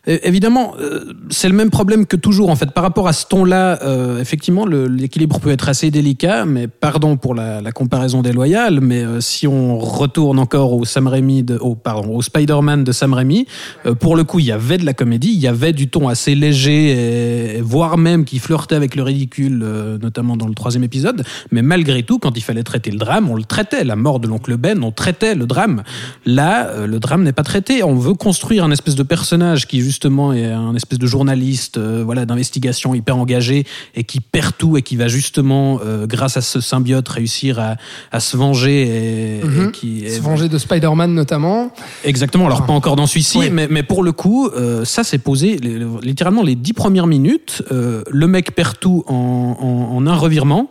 évidemment, 0.07 0.75
euh, 0.81 1.13
c'est 1.31 1.49
le 1.49 1.55
même 1.55 1.71
problème 1.71 2.07
que 2.07 2.17
toujours 2.17 2.51
en 2.51 2.57
fait. 2.57 2.71
Par 2.71 2.83
rapport 2.83 3.09
à 3.09 3.13
ce 3.13 3.27
ton-là, 3.27 3.79
euh, 3.83 4.21
effectivement, 4.21 4.67
l'équilibre 4.67 5.41
peut 5.41 5.51
être 5.51 5.69
assez 5.69 5.91
délicat. 5.91 6.45
Mais 6.45 6.69
pardon 6.69 7.17
pour 7.17 7.35
la, 7.35 7.63
comparaison 7.73 8.23
déloyale, 8.23 8.81
mais 8.81 9.05
euh, 9.05 9.21
si 9.21 9.47
on 9.47 9.79
retourne 9.79 10.39
encore 10.39 10.73
au 10.73 10.85
Sam 10.85 11.07
Raimi, 11.07 11.43
de, 11.43 11.59
au 11.59 11.75
pardon, 11.75 12.17
au 12.17 12.23
Spider-Man 12.23 12.83
de 12.83 12.93
Sam 12.93 13.13
Raimi, 13.13 13.47
euh, 13.87 13.95
pour 13.95 14.17
le 14.17 14.25
coup, 14.25 14.39
il 14.39 14.47
y 14.47 14.53
avait 14.53 14.79
de 14.79 14.87
la 14.87 14.95
comédie, 14.95 15.33
il 15.33 15.41
y 15.41 15.47
avait 15.47 15.73
du 15.73 15.89
ton 15.89 16.09
assez 16.09 16.35
léger, 16.35 17.57
et, 17.57 17.61
voire 17.61 17.99
même 17.99 18.25
qui 18.25 18.39
flirtait 18.39 18.75
avec 18.75 18.97
le 18.97 19.03
ridicule, 19.03 19.63
euh, 19.63 19.99
notamment 19.99 20.37
dans 20.37 20.47
le 20.47 20.55
troisième 20.55 20.85
épisode. 20.85 21.25
Mais 21.53 21.63
malgré 21.63 22.03
tout, 22.03 22.19
quand 22.19 22.37
il 22.37 22.43
fallait 22.43 22.63
traiter 22.63 22.91
le 22.91 22.99
drame, 22.99 23.31
on 23.31 23.35
le 23.35 23.45
traitait. 23.45 23.85
La 23.85 23.97
mort 23.97 24.21
de 24.21 24.29
l'oncle 24.29 24.57
Ben, 24.57 24.83
on 24.83 24.93
traitait 24.93 25.35
le 25.35 25.47
drame. 25.47 25.83
Là, 26.25 26.69
euh, 26.69 26.87
le 26.87 26.99
drame 26.99 27.23
n'est 27.23 27.33
pas 27.33 27.43
traité. 27.43 27.83
On 27.83 27.95
veut 27.95 28.15
construire 28.15 28.65
un 28.65 28.71
espèce 28.71 28.95
de 28.95 29.03
personnage 29.03 29.67
qui 29.67 29.81
justement 29.89 30.33
est 30.33 30.45
un 30.47 30.75
espèce 30.75 30.99
de 30.99 31.07
journaliste, 31.07 31.79
euh, 31.79 32.03
voilà, 32.05 32.25
d'investigation 32.27 32.95
hyper 32.95 33.17
engagé 33.17 33.65
et 33.95 34.05
qui 34.05 34.21
perd 34.21 34.53
tout 34.57 34.77
et 34.77 34.83
qui 34.83 34.97
va 34.97 35.09
justement, 35.09 35.81
euh, 35.85 36.07
grâce 36.07 36.37
à 36.37 36.41
ce 36.41 36.61
symbiote, 36.61 37.09
réussir 37.09 37.59
à, 37.59 37.77
à 38.13 38.21
se 38.21 38.37
venger 38.37 38.83
et, 38.83 39.39
et 39.39 39.45
Mhm. 39.45 39.73
Se 40.09 40.21
venger 40.21 40.49
de 40.49 40.59
Spider-Man 40.59 41.13
notamment. 41.15 41.73
Exactement, 42.05 42.47
alors 42.47 42.61
Ah. 42.63 42.67
pas 42.67 42.73
encore 42.73 42.97
dans 42.97 43.07
celui-ci, 43.07 43.39
Oui. 43.39 43.51
mais, 43.51 43.67
mais 43.71 43.83
pour 43.83 44.03
le 44.03 44.13
coup, 44.13 44.49
euh, 44.49 44.85
ça 44.85 45.03
s'est 45.05 45.19
posé 45.19 45.57
les- 45.57 45.79
littéralement 46.03 46.43
les 46.43 46.55
dix 46.55 46.73
premières 46.75 47.07
minutes. 47.07 47.63
euh, 47.73 48.03
le 48.11 48.27
mec 48.27 48.55
perd 48.55 48.79
tout 48.79 49.05
en, 49.09 49.57
en- 49.61 49.97
en 49.97 50.07
un 50.07 50.15
revirement. 50.15 50.71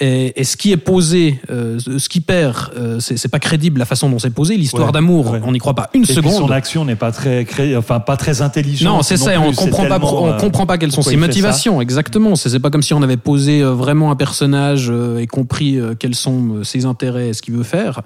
Et, 0.00 0.40
et 0.40 0.44
ce 0.44 0.56
qui 0.56 0.72
est 0.72 0.76
posé, 0.76 1.40
euh, 1.50 1.78
ce 1.78 2.08
qui 2.08 2.20
perd, 2.20 2.56
euh, 2.76 2.98
c'est 3.00 3.16
c'est 3.16 3.28
pas 3.28 3.38
crédible 3.38 3.78
la 3.78 3.84
façon 3.84 4.08
dont 4.10 4.18
c'est 4.18 4.30
posé. 4.30 4.56
L'histoire 4.56 4.86
Ouais, 4.86 4.92
d'amour, 4.92 5.30
ouais. 5.32 5.40
on 5.44 5.52
n'y 5.52 5.58
croit 5.58 5.74
pas 5.74 5.90
une 5.94 6.02
Et 6.02 6.06
puis 6.06 6.14
seconde. 6.14 6.32
son 6.32 6.50
action 6.50 6.84
n'est 6.84 6.96
pas 6.96 7.12
très, 7.12 7.44
cré- 7.44 7.76
enfin 7.76 8.00
pas 8.00 8.16
très 8.16 8.40
Non, 8.84 9.02
c'est 9.02 9.16
ça, 9.16 9.34
et 9.34 9.36
on 9.38 9.52
comprend 9.52 9.86
pas, 9.86 9.98
on 10.02 10.28
euh, 10.28 10.36
comprend 10.38 10.66
pas 10.66 10.78
quelles 10.78 10.92
sont 10.92 11.02
ses 11.02 11.16
motivations, 11.16 11.80
exactement. 11.80 12.36
C'est 12.36 12.58
pas 12.58 12.70
comme 12.70 12.82
si 12.82 12.94
on 12.94 13.02
avait 13.02 13.16
posé 13.16 13.62
euh, 13.62 13.72
vraiment 13.72 14.10
un 14.10 14.16
personnage 14.16 14.88
euh, 14.90 15.18
et 15.18 15.26
compris 15.26 15.78
quels 15.98 16.14
sont 16.14 16.62
ses 16.64 16.84
intérêts 16.84 17.28
et 17.28 17.32
ce 17.32 17.42
qu'il 17.42 17.54
veut 17.54 17.62
faire. 17.64 18.02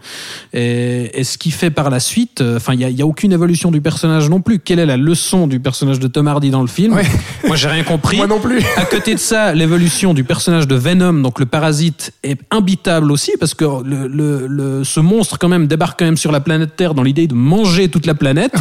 Et, 0.52 1.19
et 1.21 1.25
ce 1.25 1.38
qui 1.38 1.50
fait 1.50 1.71
par 1.71 1.90
la 1.90 2.00
suite, 2.00 2.43
enfin, 2.57 2.75
il 2.75 2.81
y 2.81 2.85
a, 2.85 2.88
il 2.90 2.97
y 2.99 3.02
a 3.02 3.07
aucune 3.07 3.33
évolution 3.33 3.71
du 3.71 3.81
personnage 3.81 4.28
non 4.31 4.40
plus. 4.40 4.59
Quelle 4.59 4.78
est 4.78 4.87
la 4.87 4.97
leçon 4.97 5.47
du 5.47 5.61
personnage 5.61 5.99
de 6.00 6.09
Tom 6.09 6.28
Hardy 6.28 6.50
dans 6.50 6.61
le 6.62 6.67
film 6.69 6.95
Ouais. 6.95 7.05
Moi, 7.47 7.57
j'ai 7.57 7.69
rien 7.69 7.85
compris. 7.85 8.17
Moi 8.17 8.26
non 8.26 8.40
plus. 8.40 8.61
À 8.76 8.85
côté 8.85 9.14
de 9.14 9.19
ça, 9.21 9.52
l'évolution 9.55 10.14
du 10.14 10.25
personnage 10.25 10.67
de 10.67 10.75
Venom, 10.75 11.14
donc 11.23 11.38
le 11.40 11.47
parasite, 11.47 12.12
est 12.23 12.38
imbitable 12.50 13.12
aussi 13.12 13.33
parce 13.38 13.55
que 13.55 13.64
le, 13.85 14.07
le, 14.09 14.47
le- 14.47 14.85
ce 14.85 15.00
monstre 15.00 15.38
quand 15.38 15.49
même 15.49 15.67
débarque 15.67 15.99
quand 15.99 16.05
même 16.05 16.17
sur 16.17 16.33
la 16.33 16.40
planète 16.40 16.76
Terre 16.76 16.95
dans 16.95 17.02
l'idée 17.02 17.26
de 17.26 17.35
manger 17.35 17.88
toute 17.88 18.07
la 18.07 18.14
planète. 18.14 18.55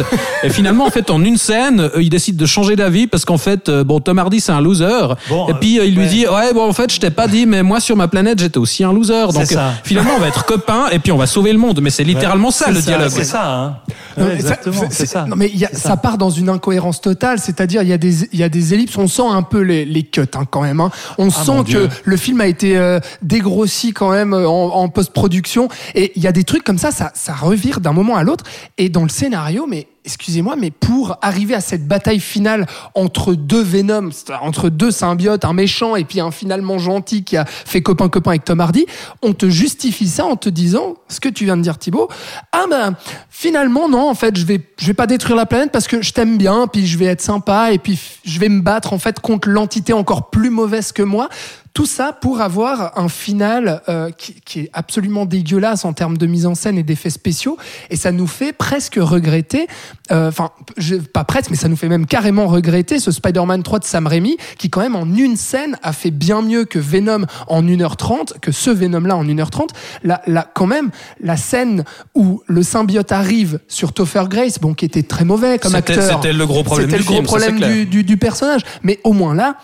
et 0.43 0.49
finalement, 0.49 0.85
en 0.85 0.89
fait, 0.89 1.09
en 1.09 1.23
une 1.23 1.37
scène, 1.37 1.76
euh, 1.79 1.89
il 2.01 2.09
décide 2.09 2.35
de 2.37 2.45
changer 2.45 2.75
d'avis 2.75 3.07
parce 3.07 3.25
qu'en 3.25 3.37
fait, 3.37 3.69
euh, 3.69 3.83
bon, 3.83 3.99
Tom 3.99 4.19
Hardy 4.19 4.39
c'est 4.41 4.51
un 4.51 4.61
loser. 4.61 5.15
Bon, 5.29 5.47
et 5.49 5.53
puis 5.53 5.79
euh, 5.79 5.85
il 5.85 5.93
lui 5.95 6.03
ouais. 6.03 6.09
dit, 6.09 6.27
ouais, 6.27 6.53
bon, 6.53 6.67
en 6.67 6.73
fait, 6.73 6.91
je 6.93 6.99
t'ai 6.99 7.09
pas 7.11 7.27
dit, 7.27 7.45
mais 7.45 7.63
moi 7.63 7.79
sur 7.79 7.95
ma 7.95 8.07
planète, 8.07 8.39
j'étais 8.39 8.57
aussi 8.57 8.83
un 8.83 8.93
loser. 8.93 9.23
Donc 9.33 9.35
C'est 9.45 9.53
ça. 9.55 9.67
euh, 9.67 9.71
finalement, 9.83 10.11
on 10.15 10.19
va 10.19 10.27
être 10.27 10.45
copains 10.45 10.87
et 10.91 10.99
puis 10.99 11.11
on 11.11 11.17
va 11.17 11.27
sauver 11.27 11.51
le 11.53 11.59
monde. 11.59 11.79
Mais 11.81 11.89
c'est 11.89 12.03
littéralement 12.03 12.51
ça 12.51 12.71
le 12.71 12.81
dialogue. 12.81 13.09
C'est 13.09 13.23
ça, 13.23 13.51
hein. 13.53 13.77
Non, 14.17 14.25
Ouais, 14.25 14.33
exactement, 14.35 14.83
c'est- 14.89 15.05
ça. 15.05 15.25
Non, 15.25 15.35
mais 15.35 15.49
y 15.49 15.63
a- 15.65 15.69
ça. 15.73 15.95
part 15.97 16.17
dans 16.17 16.29
une 16.31 16.49
incohérence 16.49 17.01
totale, 17.01 17.37
c'est-à-dire 17.39 17.81
il 17.83 17.89
y 17.89 17.93
a 17.93 17.97
des 17.97 18.25
il 18.33 18.39
y 18.39 18.43
a 18.43 18.49
des 18.49 18.73
ellipses, 18.73 18.97
on 18.97 19.07
sent 19.07 19.21
un 19.29 19.43
peu 19.43 19.59
les, 19.61 19.85
les 19.85 20.03
cuts 20.03 20.21
hein, 20.35 20.45
quand 20.49 20.61
même. 20.61 20.79
hein. 20.79 20.89
On 21.17 21.29
Ah, 21.29 21.43
sent 21.43 21.59
que 21.59 21.69
Dieu. 21.69 21.89
le 22.03 22.17
film 22.17 22.41
a 22.41 22.47
été 22.47 22.77
euh, 22.77 22.99
dégrossi 23.21 23.93
quand 23.93 24.09
même 24.11 24.33
en, 24.33 24.75
en 24.75 24.89
post-production 24.89 25.67
et 25.95 26.11
il 26.15 26.23
y 26.23 26.27
a 26.27 26.31
des 26.31 26.43
trucs 26.43 26.63
comme 26.63 26.77
ça, 26.77 26.91
ça 26.91 27.11
ça 27.13 27.33
revire 27.33 27.79
d'un 27.79 27.91
moment 27.93 28.15
à 28.15 28.23
l'autre 28.23 28.43
et 28.77 28.89
dans 28.89 29.03
le 29.03 29.09
scénario, 29.09 29.65
mais 29.69 29.87
excusez-moi, 30.07 30.55
mais 30.55 30.71
pour 30.71 31.17
arriver 31.21 31.53
à 31.53 31.59
cette 31.59 31.85
bataille 31.85 32.21
finale 32.21 32.65
entre 32.95 33.33
deux 33.33 33.61
Venom, 33.61 34.09
entre 34.41 34.69
deux 34.69 34.89
symbiotes, 34.89 35.43
un 35.43 35.51
méchant 35.51 35.97
et 35.97 36.05
puis 36.05 36.21
un 36.21 36.31
finalement 36.31 36.77
gentil 36.79 37.25
qui 37.25 37.35
a 37.35 37.43
fait 37.45 37.81
copain-copain 37.81 38.31
avec 38.31 38.45
Tom 38.45 38.61
Hardy, 38.61 38.85
on 39.21 39.33
te 39.33 39.49
justifie 39.49 40.07
ça 40.07 40.25
en 40.25 40.37
te 40.37 40.47
disant 40.47 40.95
ce 41.09 41.19
que 41.19 41.27
tu 41.27 41.43
viens 41.43 41.57
de 41.57 41.61
dire 41.61 41.77
Thibaut. 41.77 42.07
Ah 42.53 42.65
ben 42.69 42.95
finalement 43.29 43.89
non, 43.89 44.09
en 44.09 44.15
fait 44.15 44.37
je 44.37 44.45
vais 44.45 44.61
je 44.79 44.87
vais 44.87 44.93
pas 44.93 45.07
détruire 45.07 45.35
la 45.35 45.45
planète 45.45 45.71
parce 45.73 45.87
que 45.87 46.01
je 46.01 46.13
t'aime 46.13 46.37
bien, 46.37 46.67
puis 46.67 46.87
je 46.87 46.97
vais 46.97 47.05
être 47.05 47.21
sympa 47.21 47.73
et 47.73 47.77
puis 47.77 47.99
je 48.23 48.39
vais 48.39 48.49
me 48.49 48.61
battre 48.61 48.93
en 48.93 48.99
fait 48.99 49.19
contre 49.19 49.49
l'entité 49.49 49.91
encore 49.91 50.29
plus 50.29 50.49
mauvaise 50.49 50.93
que 50.93 51.03
moi. 51.03 51.27
Tout 51.77 51.85
ça 51.85 52.11
pour 52.11 52.41
avoir 52.41 52.97
un 52.97 53.07
final 53.07 53.83
euh, 53.87 54.09
qui, 54.09 54.33
qui 54.41 54.61
est 54.61 54.69
absolument 54.73 55.27
dégueulasse 55.27 55.85
en 55.85 55.93
termes 55.93 56.17
de 56.17 56.25
mise 56.25 56.47
en 56.47 56.55
scène 56.55 56.75
et 56.79 56.81
d'effets 56.81 57.11
spéciaux. 57.11 57.55
Et 57.91 57.95
ça 57.95 58.11
nous 58.11 58.25
fait 58.25 58.51
presque 58.51 58.97
regretter, 58.99 59.67
euh, 60.11 60.29
enfin, 60.29 60.49
je- 60.77 60.95
pas 60.95 61.23
presque, 61.23 61.51
mais 61.51 61.55
ça 61.55 61.67
nous 61.67 61.75
fait 61.75 61.87
même 61.87 62.07
carrément 62.07 62.47
regretter 62.47 62.97
ce 62.97 63.11
Spider-Man 63.11 63.61
3 63.61 63.77
de 63.77 63.83
Sam 63.83 64.07
Raimi, 64.07 64.37
qui 64.57 64.71
quand 64.71 64.81
même 64.81 64.95
en 64.95 65.05
une 65.05 65.37
scène 65.37 65.77
a 65.83 65.93
fait 65.93 66.09
bien 66.09 66.41
mieux 66.41 66.65
que 66.65 66.79
Venom 66.79 67.25
en 67.47 67.61
1h30, 67.61 68.39
que 68.41 68.51
ce 68.51 68.71
Venom-là 68.71 69.15
en 69.15 69.23
1h30. 69.23 69.67
Là, 70.03 70.23
là, 70.25 70.49
quand 70.55 70.65
même, 70.65 70.89
la 71.21 71.37
scène 71.37 71.83
où 72.15 72.41
le 72.47 72.63
symbiote 72.63 73.11
arrive 73.11 73.59
sur 73.67 73.93
Topher 73.93 74.23
Grace, 74.27 74.57
bon, 74.59 74.73
qui 74.73 74.85
était 74.85 75.03
très 75.03 75.25
mauvais 75.25 75.59
comme 75.59 75.73
acteur. 75.77 75.95
c'était 76.23 76.33
le 76.33 76.47
gros 76.47 76.63
problème 76.63 76.89
C'était 76.89 77.03
du 77.03 77.07
le 77.07 77.21
gros 77.21 77.23
film, 77.23 77.27
ça, 77.27 77.45
c'est 77.45 77.51
problème 77.51 77.71
du, 77.71 77.85
du, 77.85 78.03
du 78.03 78.17
personnage. 78.17 78.61
Mais 78.81 78.99
au 79.03 79.13
moins 79.13 79.35
là, 79.35 79.57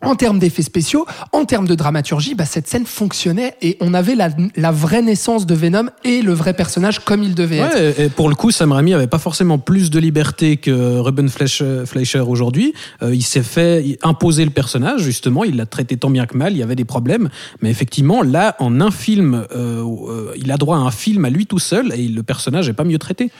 en 0.00 0.14
termes 0.14 0.38
d'effets 0.38 0.62
spéciaux, 0.62 1.06
en 1.32 1.44
termes 1.44 1.66
de 1.66 1.74
dramaturgie, 1.74 2.34
bah, 2.34 2.44
cette 2.44 2.68
scène 2.68 2.86
fonctionnait 2.86 3.56
et 3.62 3.76
on 3.80 3.94
avait 3.94 4.14
la, 4.14 4.28
la 4.56 4.70
vraie 4.70 5.02
naissance 5.02 5.44
de 5.44 5.54
Venom 5.54 5.90
et 6.04 6.22
le 6.22 6.32
vrai 6.32 6.54
personnage 6.54 7.00
comme 7.00 7.22
il 7.24 7.34
devait 7.34 7.58
être. 7.58 7.74
Ouais, 7.74 8.06
et 8.06 8.08
pour 8.08 8.28
le 8.28 8.36
coup, 8.36 8.52
Sam 8.52 8.70
Raimi 8.70 8.94
avait 8.94 9.08
pas 9.08 9.18
forcément 9.18 9.58
plus 9.58 9.90
de 9.90 9.98
liberté 9.98 10.56
que 10.56 10.98
Ruben 10.98 11.28
Fleischer, 11.28 12.20
aujourd'hui. 12.20 12.74
Euh, 13.02 13.14
il 13.14 13.22
s'est 13.22 13.42
fait 13.42 13.98
imposer 14.02 14.44
le 14.44 14.50
personnage, 14.50 15.02
justement. 15.02 15.42
Il 15.42 15.56
l'a 15.56 15.66
traité 15.66 15.96
tant 15.96 16.10
bien 16.10 16.26
que 16.26 16.36
mal. 16.36 16.52
Il 16.52 16.58
y 16.58 16.62
avait 16.62 16.76
des 16.76 16.84
problèmes. 16.84 17.28
Mais 17.60 17.70
effectivement, 17.70 18.22
là, 18.22 18.54
en 18.60 18.80
un 18.80 18.92
film, 18.92 19.46
euh, 19.54 19.82
euh, 19.84 20.32
il 20.36 20.52
a 20.52 20.56
droit 20.56 20.76
à 20.76 20.80
un 20.80 20.92
film 20.92 21.24
à 21.24 21.30
lui 21.30 21.46
tout 21.46 21.58
seul 21.58 21.92
et 21.94 22.06
le 22.06 22.22
personnage 22.22 22.68
est 22.68 22.74
pas 22.74 22.84
mieux 22.84 22.98
traité. 22.98 23.30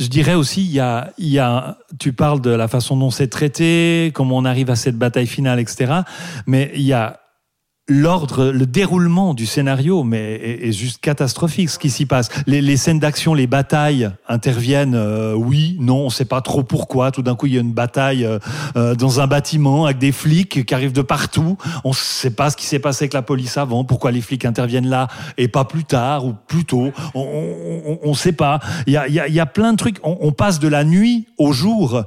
Je 0.00 0.06
dirais 0.06 0.34
aussi, 0.34 0.64
il 0.64 0.72
y 0.72 1.38
a, 1.38 1.76
tu 1.98 2.14
parles 2.14 2.40
de 2.40 2.48
la 2.50 2.68
façon 2.68 2.96
dont 2.96 3.10
c'est 3.10 3.28
traité, 3.28 4.10
comment 4.14 4.38
on 4.38 4.46
arrive 4.46 4.70
à 4.70 4.76
cette 4.76 4.96
bataille 4.96 5.26
finale, 5.26 5.60
etc. 5.60 5.92
Mais 6.46 6.72
il 6.74 6.82
y 6.82 6.94
a 6.94 7.20
l'ordre, 7.90 8.46
le 8.46 8.66
déroulement 8.66 9.34
du 9.34 9.44
scénario, 9.44 10.04
mais 10.04 10.34
est, 10.34 10.68
est 10.68 10.72
juste 10.72 11.00
catastrophique 11.00 11.68
ce 11.68 11.78
qui 11.78 11.90
s'y 11.90 12.06
passe. 12.06 12.28
Les, 12.46 12.62
les 12.62 12.76
scènes 12.76 13.00
d'action, 13.00 13.34
les 13.34 13.48
batailles 13.48 14.10
interviennent, 14.28 14.94
euh, 14.94 15.34
oui, 15.34 15.76
non, 15.80 16.06
on 16.06 16.10
sait 16.10 16.24
pas 16.24 16.40
trop 16.40 16.62
pourquoi. 16.62 17.10
Tout 17.10 17.22
d'un 17.22 17.34
coup, 17.34 17.46
il 17.46 17.54
y 17.54 17.58
a 17.58 17.60
une 17.60 17.72
bataille 17.72 18.24
euh, 18.24 18.38
euh, 18.76 18.94
dans 18.94 19.20
un 19.20 19.26
bâtiment 19.26 19.86
avec 19.86 19.98
des 19.98 20.12
flics 20.12 20.64
qui 20.64 20.74
arrivent 20.74 20.92
de 20.92 21.02
partout. 21.02 21.58
On 21.82 21.92
sait 21.92 22.30
pas 22.30 22.50
ce 22.50 22.56
qui 22.56 22.64
s'est 22.64 22.78
passé 22.78 23.04
avec 23.04 23.12
la 23.12 23.22
police 23.22 23.56
avant, 23.58 23.84
pourquoi 23.84 24.12
les 24.12 24.20
flics 24.20 24.44
interviennent 24.44 24.88
là 24.88 25.08
et 25.36 25.48
pas 25.48 25.64
plus 25.64 25.84
tard 25.84 26.24
ou 26.24 26.34
plus 26.46 26.64
tôt. 26.64 26.92
On, 27.14 27.98
on 28.02 28.14
sait 28.14 28.32
pas. 28.32 28.60
Il 28.86 28.92
y 28.92 28.96
a, 28.96 29.08
y, 29.08 29.32
y 29.32 29.40
a 29.40 29.46
plein 29.46 29.72
de 29.72 29.76
trucs. 29.76 29.96
On, 30.04 30.16
on 30.20 30.30
passe 30.30 30.60
de 30.60 30.68
la 30.68 30.84
nuit 30.84 31.26
au 31.38 31.52
jour 31.52 32.04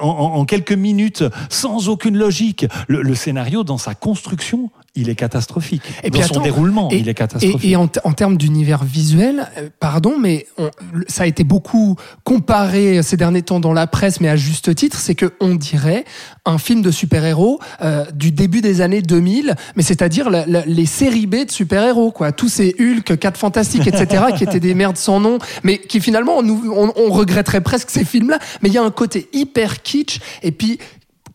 en, 0.00 0.08
en 0.08 0.44
quelques 0.46 0.72
minutes 0.72 1.24
sans 1.50 1.90
aucune 1.90 2.16
logique. 2.16 2.66
Le, 2.88 3.02
le 3.02 3.14
scénario, 3.14 3.64
dans 3.64 3.78
sa 3.78 3.94
construction, 3.94 4.70
il 4.96 5.08
est 5.08 5.14
catastrophique. 5.14 5.82
Et 6.02 6.10
Dans 6.10 6.18
puis, 6.18 6.26
son 6.28 6.34
attends, 6.34 6.42
déroulement, 6.44 6.88
et- 6.90 6.98
il 6.98 7.08
est 7.08 7.14
catastrophique. 7.14 7.64
Et, 7.64 7.70
et 7.70 7.76
en, 7.76 7.88
en 8.04 8.12
termes 8.12 8.36
d'univers 8.36 8.84
visuel, 8.84 9.48
euh, 9.58 9.68
pardon, 9.80 10.14
mais 10.18 10.46
on- 10.58 10.70
ça 11.08 11.24
a 11.24 11.26
été 11.26 11.44
beaucoup 11.44 11.96
comparé 12.24 13.02
ces 13.02 13.16
derniers 13.16 13.42
temps 13.42 13.60
dans 13.60 13.72
la 13.72 13.86
presse, 13.86 14.20
mais 14.20 14.28
à 14.28 14.36
juste 14.36 14.74
titre, 14.74 14.98
c'est 14.98 15.14
que 15.14 15.32
on 15.40 15.54
dirait 15.54 16.04
un 16.44 16.58
film 16.58 16.82
de 16.82 16.90
super-héros 16.90 17.60
euh, 17.82 18.04
du 18.14 18.30
début 18.32 18.60
des 18.60 18.80
années 18.80 19.02
2000, 19.02 19.54
mais 19.76 19.82
c'est-à-dire 19.82 20.28
la- 20.30 20.44
la- 20.46 20.64
les 20.66 20.86
séries 20.86 21.26
B 21.26 21.44
de 21.46 21.50
super-héros, 21.50 22.10
quoi. 22.10 22.32
Tous 22.32 22.48
ces 22.48 22.74
Hulk, 22.78 23.18
4 23.18 23.36
Fantastiques, 23.38 23.86
etc., 23.86 24.24
qui 24.36 24.44
étaient 24.44 24.60
des 24.60 24.74
merdes 24.82 24.96
sans 24.96 25.20
nom, 25.20 25.38
mais 25.62 25.78
qui 25.78 26.00
finalement, 26.00 26.38
on, 26.38 26.48
on, 26.48 26.92
on 26.96 27.10
regretterait 27.10 27.60
presque 27.60 27.90
ces 27.90 28.04
films-là. 28.04 28.38
Mais 28.62 28.68
il 28.68 28.74
y 28.74 28.78
a 28.78 28.82
un 28.82 28.90
côté 28.90 29.28
hyper 29.32 29.82
kitsch, 29.82 30.18
et 30.42 30.52
puis 30.52 30.78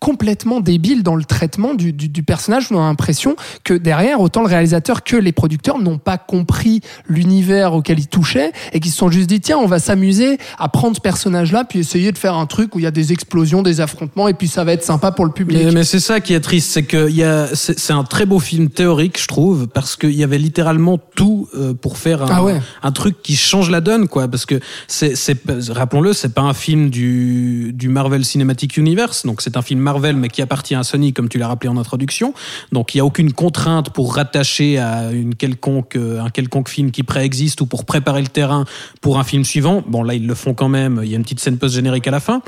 complètement 0.01 0.59
débile 0.59 1.03
dans 1.03 1.15
le 1.15 1.23
traitement 1.23 1.75
du, 1.75 1.93
du, 1.93 2.09
du 2.09 2.23
personnage. 2.23 2.67
On 2.71 2.77
a 2.77 2.81
l'impression 2.81 3.35
que 3.63 3.75
derrière, 3.75 4.19
autant 4.19 4.41
le 4.41 4.47
réalisateur 4.47 5.03
que 5.03 5.15
les 5.15 5.31
producteurs 5.31 5.77
n'ont 5.77 5.99
pas 5.99 6.17
compris 6.17 6.81
l'univers 7.07 7.73
auquel 7.73 7.99
ils 7.99 8.07
touchaient 8.07 8.51
et 8.73 8.79
qui 8.79 8.89
se 8.89 8.97
sont 8.97 9.11
juste 9.11 9.29
dit 9.29 9.39
tiens, 9.39 9.59
on 9.59 9.67
va 9.67 9.77
s'amuser 9.77 10.39
à 10.57 10.69
prendre 10.69 10.95
ce 10.95 11.01
personnage-là 11.01 11.65
puis 11.65 11.79
essayer 11.79 12.11
de 12.11 12.17
faire 12.17 12.33
un 12.33 12.47
truc 12.47 12.75
où 12.75 12.79
il 12.79 12.83
y 12.83 12.87
a 12.87 12.91
des 12.91 13.13
explosions, 13.13 13.61
des 13.61 13.79
affrontements 13.79 14.27
et 14.27 14.33
puis 14.33 14.47
ça 14.47 14.63
va 14.63 14.73
être 14.73 14.83
sympa 14.83 15.11
pour 15.11 15.25
le 15.25 15.31
public. 15.31 15.61
Mais, 15.65 15.71
mais 15.71 15.83
c'est 15.83 15.99
ça 15.99 16.19
qui 16.19 16.33
est 16.33 16.39
triste, 16.39 16.71
c'est 16.71 16.83
que 16.83 17.09
y 17.09 17.23
a, 17.23 17.47
c'est 17.53 17.79
c'est 17.79 17.93
un 17.93 18.03
très 18.03 18.25
beau 18.25 18.39
film 18.39 18.69
théorique, 18.69 19.21
je 19.21 19.27
trouve, 19.27 19.67
parce 19.67 19.95
qu'il 19.95 20.15
y 20.15 20.23
avait 20.23 20.37
littéralement 20.37 20.97
tout 21.15 21.47
euh, 21.55 21.73
pour 21.73 21.97
faire 21.97 22.23
un, 22.23 22.27
Ah 22.31 22.43
ouais. 22.43 22.61
un 22.83 22.91
truc 22.91 23.21
qui 23.21 23.35
change 23.35 23.69
la 23.69 23.81
donne, 23.81 24.07
quoi. 24.07 24.27
Parce 24.27 24.45
que 24.45 24.59
c'est, 24.87 25.15
c'est, 25.15 25.37
rappelons-le, 25.69 26.13
c'est 26.13 26.33
pas 26.33 26.41
un 26.41 26.53
film 26.53 26.89
du, 26.89 27.71
du 27.73 27.89
Marvel 27.89 28.23
Cinematic 28.23 28.77
Universe, 28.77 29.25
donc 29.25 29.41
c'est 29.41 29.57
un 29.57 29.61
film 29.61 29.79
Marvel, 29.91 30.15
mais 30.15 30.29
qui 30.29 30.41
appartient 30.41 30.73
à 30.73 30.83
Sony, 30.83 31.11
comme 31.11 31.27
tu 31.27 31.37
l'as 31.37 31.49
rappelé 31.49 31.69
en 31.69 31.75
introduction. 31.75 32.33
Donc 32.71 32.93
il 32.93 32.97
n'y 32.97 33.01
a 33.01 33.05
aucune 33.05 33.33
contrainte 33.33 33.89
pour 33.89 34.15
rattacher 34.15 34.77
à 34.77 35.11
une 35.11 35.35
quelconque, 35.35 35.97
euh, 35.97 36.21
un 36.21 36.29
quelconque 36.29 36.69
film 36.69 36.91
qui 36.91 37.03
préexiste 37.03 37.59
ou 37.59 37.65
pour 37.65 37.83
préparer 37.83 38.21
le 38.21 38.27
terrain 38.27 38.63
pour 39.01 39.19
un 39.19 39.25
film 39.25 39.43
suivant. 39.43 39.83
Bon, 39.85 40.01
là, 40.03 40.13
ils 40.13 40.25
le 40.25 40.33
font 40.33 40.53
quand 40.53 40.69
même. 40.69 41.01
Il 41.03 41.09
y 41.09 41.13
a 41.13 41.17
une 41.17 41.23
petite 41.23 41.41
scène 41.41 41.57
post-générique 41.57 42.07
à 42.07 42.11
la 42.11 42.21
fin. 42.21 42.41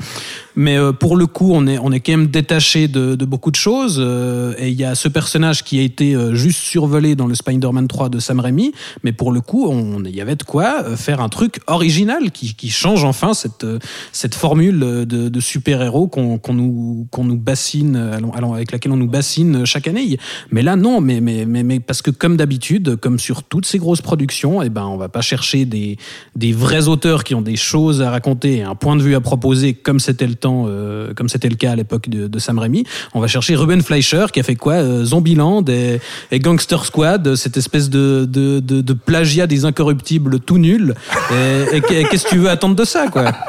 Mais 0.56 0.78
euh, 0.78 0.92
pour 0.92 1.18
le 1.18 1.26
coup, 1.26 1.52
on 1.52 1.66
est, 1.66 1.78
on 1.78 1.92
est 1.92 2.00
quand 2.00 2.12
même 2.12 2.28
détaché 2.28 2.88
de, 2.88 3.14
beaucoup 3.26 3.50
de 3.50 3.56
choses. 3.56 3.98
euh, 4.00 4.54
et 4.56 4.70
il 4.70 4.80
y 4.80 4.84
a 4.84 4.94
ce 4.94 5.08
personnage 5.08 5.64
qui 5.64 5.78
a 5.78 5.82
été 5.82 6.16
juste 6.32 6.60
survolé 6.60 7.14
dans 7.14 7.26
le 7.26 7.34
Spider-Man 7.34 7.88
3 7.88 8.08
de 8.08 8.20
Sam 8.20 8.40
Raimi. 8.40 8.72
Mais 9.02 9.12
pour 9.12 9.32
le 9.32 9.42
coup, 9.42 9.70
il 10.02 10.16
y 10.16 10.22
avait 10.22 10.36
de 10.36 10.44
quoi 10.44 10.96
faire 10.96 11.20
un 11.20 11.28
truc 11.28 11.60
original 11.66 12.30
qui, 12.30 12.54
qui 12.54 12.70
change 12.70 13.04
enfin 13.04 13.34
cette, 13.34 13.66
cette 14.12 14.34
formule 14.34 14.78
de, 15.06 15.40
super-héros 15.40 16.08
qu'on 16.08 16.38
qu'on 16.38 16.54
nous 16.54 17.33
bassine, 17.36 17.96
euh, 17.96 18.52
avec 18.54 18.72
laquelle 18.72 18.92
on 18.92 18.96
nous 18.96 19.08
bassine 19.08 19.64
chaque 19.64 19.88
année. 19.88 20.18
Mais 20.50 20.62
là, 20.62 20.76
non, 20.76 21.00
mais, 21.00 21.20
mais, 21.20 21.44
mais, 21.46 21.62
mais 21.62 21.80
parce 21.80 22.02
que 22.02 22.10
comme 22.10 22.36
d'habitude, 22.36 22.96
comme 22.96 23.18
sur 23.18 23.42
toutes 23.42 23.66
ces 23.66 23.78
grosses 23.78 24.02
productions, 24.02 24.62
eh 24.62 24.68
ben, 24.68 24.84
on 24.84 24.96
va 24.96 25.08
pas 25.08 25.20
chercher 25.20 25.64
des, 25.64 25.96
des 26.36 26.52
vrais 26.52 26.88
auteurs 26.88 27.24
qui 27.24 27.34
ont 27.34 27.42
des 27.42 27.56
choses 27.56 28.02
à 28.02 28.10
raconter 28.10 28.58
et 28.58 28.62
un 28.62 28.74
point 28.74 28.96
de 28.96 29.02
vue 29.02 29.14
à 29.14 29.20
proposer, 29.20 29.74
comme 29.74 30.00
c'était 30.00 30.26
le 30.26 30.34
temps, 30.34 30.66
euh, 30.68 31.14
comme 31.14 31.28
c'était 31.28 31.48
le 31.48 31.56
cas 31.56 31.72
à 31.72 31.76
l'époque 31.76 32.08
de, 32.08 32.26
de 32.26 32.38
Sam 32.38 32.58
Raimi. 32.58 32.84
On 33.14 33.20
va 33.20 33.26
chercher 33.26 33.54
Ruben 33.54 33.82
Fleischer 33.82 34.26
qui 34.32 34.40
a 34.40 34.42
fait 34.42 34.56
quoi 34.56 34.74
euh, 34.74 35.04
Zombieland 35.04 35.64
et, 35.68 36.00
et 36.30 36.38
Gangster 36.38 36.84
Squad, 36.84 37.34
cette 37.34 37.56
espèce 37.56 37.90
de, 37.90 38.26
de, 38.28 38.60
de, 38.60 38.80
de 38.80 38.92
plagiat 38.92 39.46
des 39.46 39.64
incorruptibles 39.64 40.40
tout 40.40 40.58
nul. 40.58 40.94
Et, 41.32 41.76
et 41.76 42.04
qu'est-ce 42.04 42.24
que 42.24 42.30
tu 42.30 42.38
veux 42.38 42.50
attendre 42.50 42.76
de 42.76 42.84
ça, 42.84 43.08
quoi? 43.08 43.32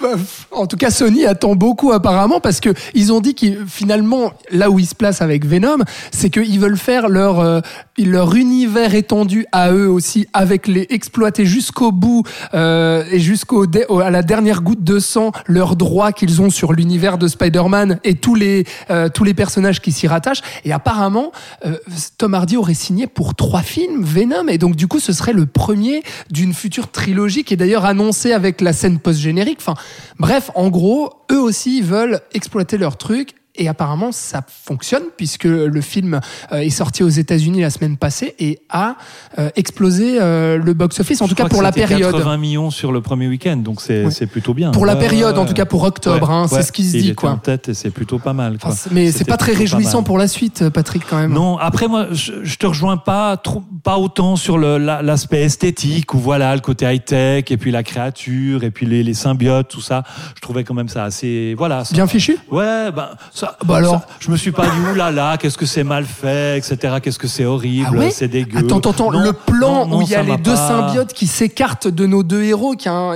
Bah, 0.00 0.10
En 0.56 0.66
tout 0.66 0.76
cas, 0.76 0.90
Sony 0.90 1.26
attend 1.26 1.54
beaucoup 1.54 1.92
apparemment 1.92 2.40
parce 2.40 2.60
que 2.60 2.70
ils 2.94 3.12
ont 3.12 3.20
dit 3.20 3.34
qu'ils 3.34 3.64
finalement 3.66 4.32
là 4.50 4.70
où 4.70 4.78
ils 4.78 4.86
se 4.86 4.94
placent 4.94 5.20
avec 5.20 5.44
Venom, 5.44 5.78
c'est 6.10 6.30
qu'ils 6.30 6.58
veulent 6.58 6.78
faire 6.78 7.08
leur 7.08 7.40
euh, 7.40 7.60
leur 7.98 8.34
univers 8.34 8.94
étendu 8.94 9.46
à 9.52 9.72
eux 9.72 9.88
aussi, 9.88 10.26
avec 10.32 10.66
les 10.66 10.86
exploiter 10.90 11.46
jusqu'au 11.46 11.92
bout 11.92 12.24
euh, 12.54 13.04
et 13.10 13.20
jusqu'au 13.20 13.66
à 14.00 14.10
la 14.10 14.22
dernière 14.22 14.62
goutte 14.62 14.84
de 14.84 14.98
sang 14.98 15.32
leurs 15.46 15.76
droits 15.76 16.12
qu'ils 16.12 16.42
ont 16.42 16.50
sur 16.50 16.72
l'univers 16.72 17.18
de 17.18 17.28
Spider-Man 17.28 17.98
et 18.04 18.14
tous 18.14 18.34
les 18.34 18.64
euh, 18.90 19.08
tous 19.08 19.24
les 19.24 19.34
personnages 19.34 19.80
qui 19.80 19.92
s'y 19.92 20.06
rattachent. 20.06 20.42
Et 20.64 20.72
apparemment, 20.72 21.32
euh, 21.64 21.76
Tom 22.18 22.34
Hardy 22.34 22.56
aurait 22.56 22.74
signé 22.74 23.06
pour 23.06 23.34
trois 23.34 23.62
films 23.62 24.02
Venom 24.02 24.48
et 24.48 24.58
donc 24.58 24.76
du 24.76 24.88
coup 24.88 25.00
ce 25.00 25.12
serait 25.12 25.32
le 25.32 25.46
premier 25.46 26.02
d'une 26.30 26.54
future 26.54 26.90
trilogie 26.90 27.44
qui 27.44 27.54
est 27.54 27.58
d'ailleurs 27.58 27.84
annoncée 27.84 28.32
avec 28.32 28.60
la 28.60 28.72
scène 28.72 28.98
post-générique. 28.98 29.58
Enfin, 29.60 29.74
bref, 30.18 30.45
en 30.54 30.68
gros, 30.68 31.12
eux 31.30 31.40
aussi 31.40 31.80
veulent 31.80 32.20
exploiter 32.32 32.78
leur 32.78 32.96
truc. 32.96 33.34
Et 33.58 33.68
apparemment, 33.68 34.12
ça 34.12 34.42
fonctionne 34.64 35.04
puisque 35.16 35.44
le 35.44 35.80
film 35.80 36.20
euh, 36.52 36.58
est 36.58 36.70
sorti 36.70 37.02
aux 37.02 37.08
États-Unis 37.08 37.60
la 37.62 37.70
semaine 37.70 37.96
passée 37.96 38.34
et 38.38 38.60
a 38.70 38.96
euh, 39.38 39.48
explosé 39.56 40.18
euh, 40.20 40.58
le 40.58 40.74
box-office, 40.74 41.20
en 41.22 41.26
Je 41.26 41.30
tout 41.30 41.36
cas 41.36 41.48
pour 41.48 41.62
la 41.62 41.72
période. 41.72 42.12
80 42.12 42.36
millions 42.36 42.70
sur 42.70 42.92
le 42.92 43.00
premier 43.00 43.28
week-end, 43.28 43.56
donc 43.56 43.80
c'est 43.80 44.04
Ouais. 44.04 44.26
plutôt 44.26 44.54
bien. 44.54 44.70
Pour 44.72 44.86
la 44.86 44.96
période, 44.96 45.34
ouais, 45.36 45.40
en 45.42 45.46
tout 45.46 45.54
cas 45.54 45.64
pour 45.64 45.82
octobre, 45.84 46.30
hein, 46.30 46.46
c'est 46.48 46.62
ce 46.62 46.72
qui 46.72 46.84
se 46.84 46.96
Il 46.96 47.02
dit, 47.02 47.14
quoi. 47.14 47.30
en 47.30 47.36
tête 47.38 47.68
et 47.68 47.74
c'est 47.74 47.90
plutôt 47.90 48.18
pas 48.18 48.32
mal. 48.32 48.54
Enfin, 48.56 48.68
quoi. 48.68 48.76
c'est- 48.76 48.90
mais 48.92 49.10
c'est 49.12 49.24
pas 49.24 49.36
très 49.36 49.52
réjouissant 49.52 50.02
pour 50.02 50.18
la 50.18 50.28
suite, 50.28 50.68
Patrick, 50.70 51.02
quand 51.08 51.18
même. 51.18 51.32
Non, 51.32 51.58
après 51.58 51.88
moi, 51.88 52.08
je, 52.12 52.32
je 52.44 52.56
te 52.56 52.66
rejoins 52.66 52.96
pas 52.96 53.36
trop, 53.36 53.62
pas 53.82 53.98
autant 53.98 54.36
sur 54.36 54.58
la- 54.58 55.02
l'aspect 55.02 55.42
esthétique 55.42 56.14
ou 56.14 56.18
voilà 56.18 56.54
le 56.54 56.60
côté 56.60 56.84
high 56.92 57.04
tech 57.04 57.44
et 57.50 57.56
puis 57.56 57.70
la 57.70 57.82
créature 57.82 58.64
et 58.64 58.70
puis 58.70 58.86
les, 58.86 59.02
les 59.02 59.14
symbiotes, 59.14 59.68
tout 59.68 59.80
ça. 59.80 60.02
Je 60.34 60.40
trouvais 60.40 60.64
quand 60.64 60.74
même 60.74 60.88
ça 60.88 61.04
assez, 61.04 61.54
voilà. 61.56 61.84
ça- 61.84 61.94
Bien 61.94 62.06
fichu? 62.06 62.38
Ouais, 62.50 62.90
ben 62.92 63.08
ça. 63.32 63.45
Bah 63.64 63.76
alors 63.76 63.94
ça, 64.00 64.06
je 64.20 64.30
me 64.30 64.36
suis 64.36 64.52
pas 64.52 64.64
dit 64.66 64.76
ouh 64.90 64.94
là 64.94 65.10
là, 65.10 65.36
qu'est-ce 65.36 65.58
que 65.58 65.66
c'est 65.66 65.84
mal 65.84 66.04
fait, 66.04 66.58
etc. 66.58 66.96
Qu'est-ce 67.02 67.18
que 67.18 67.28
c'est 67.28 67.44
horrible, 67.44 67.88
Ah 67.92 67.96
ouais 67.96 68.10
c'est 68.10 68.28
dégueu. 68.28 68.58
Attends, 68.58 68.78
attends, 68.90 69.10
Non, 69.12 69.20
le 69.20 69.32
plan 69.32 69.86
non, 69.86 69.98
où 69.98 70.02
il 70.02 70.08
y 70.08 70.14
a 70.14 70.22
les 70.22 70.36
deux 70.36 70.54
pas- 70.54 70.68
symbiotes 70.68 71.12
qui 71.12 71.26
s'écartent 71.26 71.88
de 71.88 72.06
nos 72.06 72.22
deux 72.22 72.42
héros, 72.42 72.74
qui 72.74 72.88
un- 72.88 73.14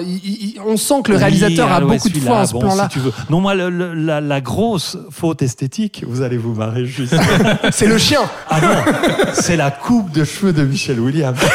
on 0.67 0.77
sent 0.77 1.03
que 1.05 1.11
le 1.13 1.17
Oui, 1.19 1.23
réalisateur 1.25 1.71
a 1.71 1.77
ah 1.77 1.85
ouais, 1.85 1.97
beaucoup 1.97 2.09
de 2.09 2.19
foi 2.19 2.37
en 2.39 2.47
ce 2.47 2.53
bon, 2.53 2.61
plan-là. 2.61 2.89
si. 2.93 2.99
Non, 3.31 3.41
moi, 3.41 3.55
le- 3.55 3.71
le- 3.71 3.95
la, 3.95 4.21
la 4.21 4.41
grosse 4.41 4.97
faute 5.11 5.43
esthétique, 5.43 6.05
vous 6.07 6.23
allez 6.23 6.37
vous 6.37 6.55
marrer 6.55 6.85
juste. 6.87 7.15
C'est 7.71 7.87
le 7.87 7.99
chien. 7.99 8.21
Ah 8.49 8.61
non, 8.61 8.69
c'est 9.35 9.57
la 9.57 9.71
coupe 9.71 10.11
de 10.13 10.25
cheveux 10.25 10.53
de 10.53 10.63
Michelle 10.65 11.01
Williams. 11.01 11.39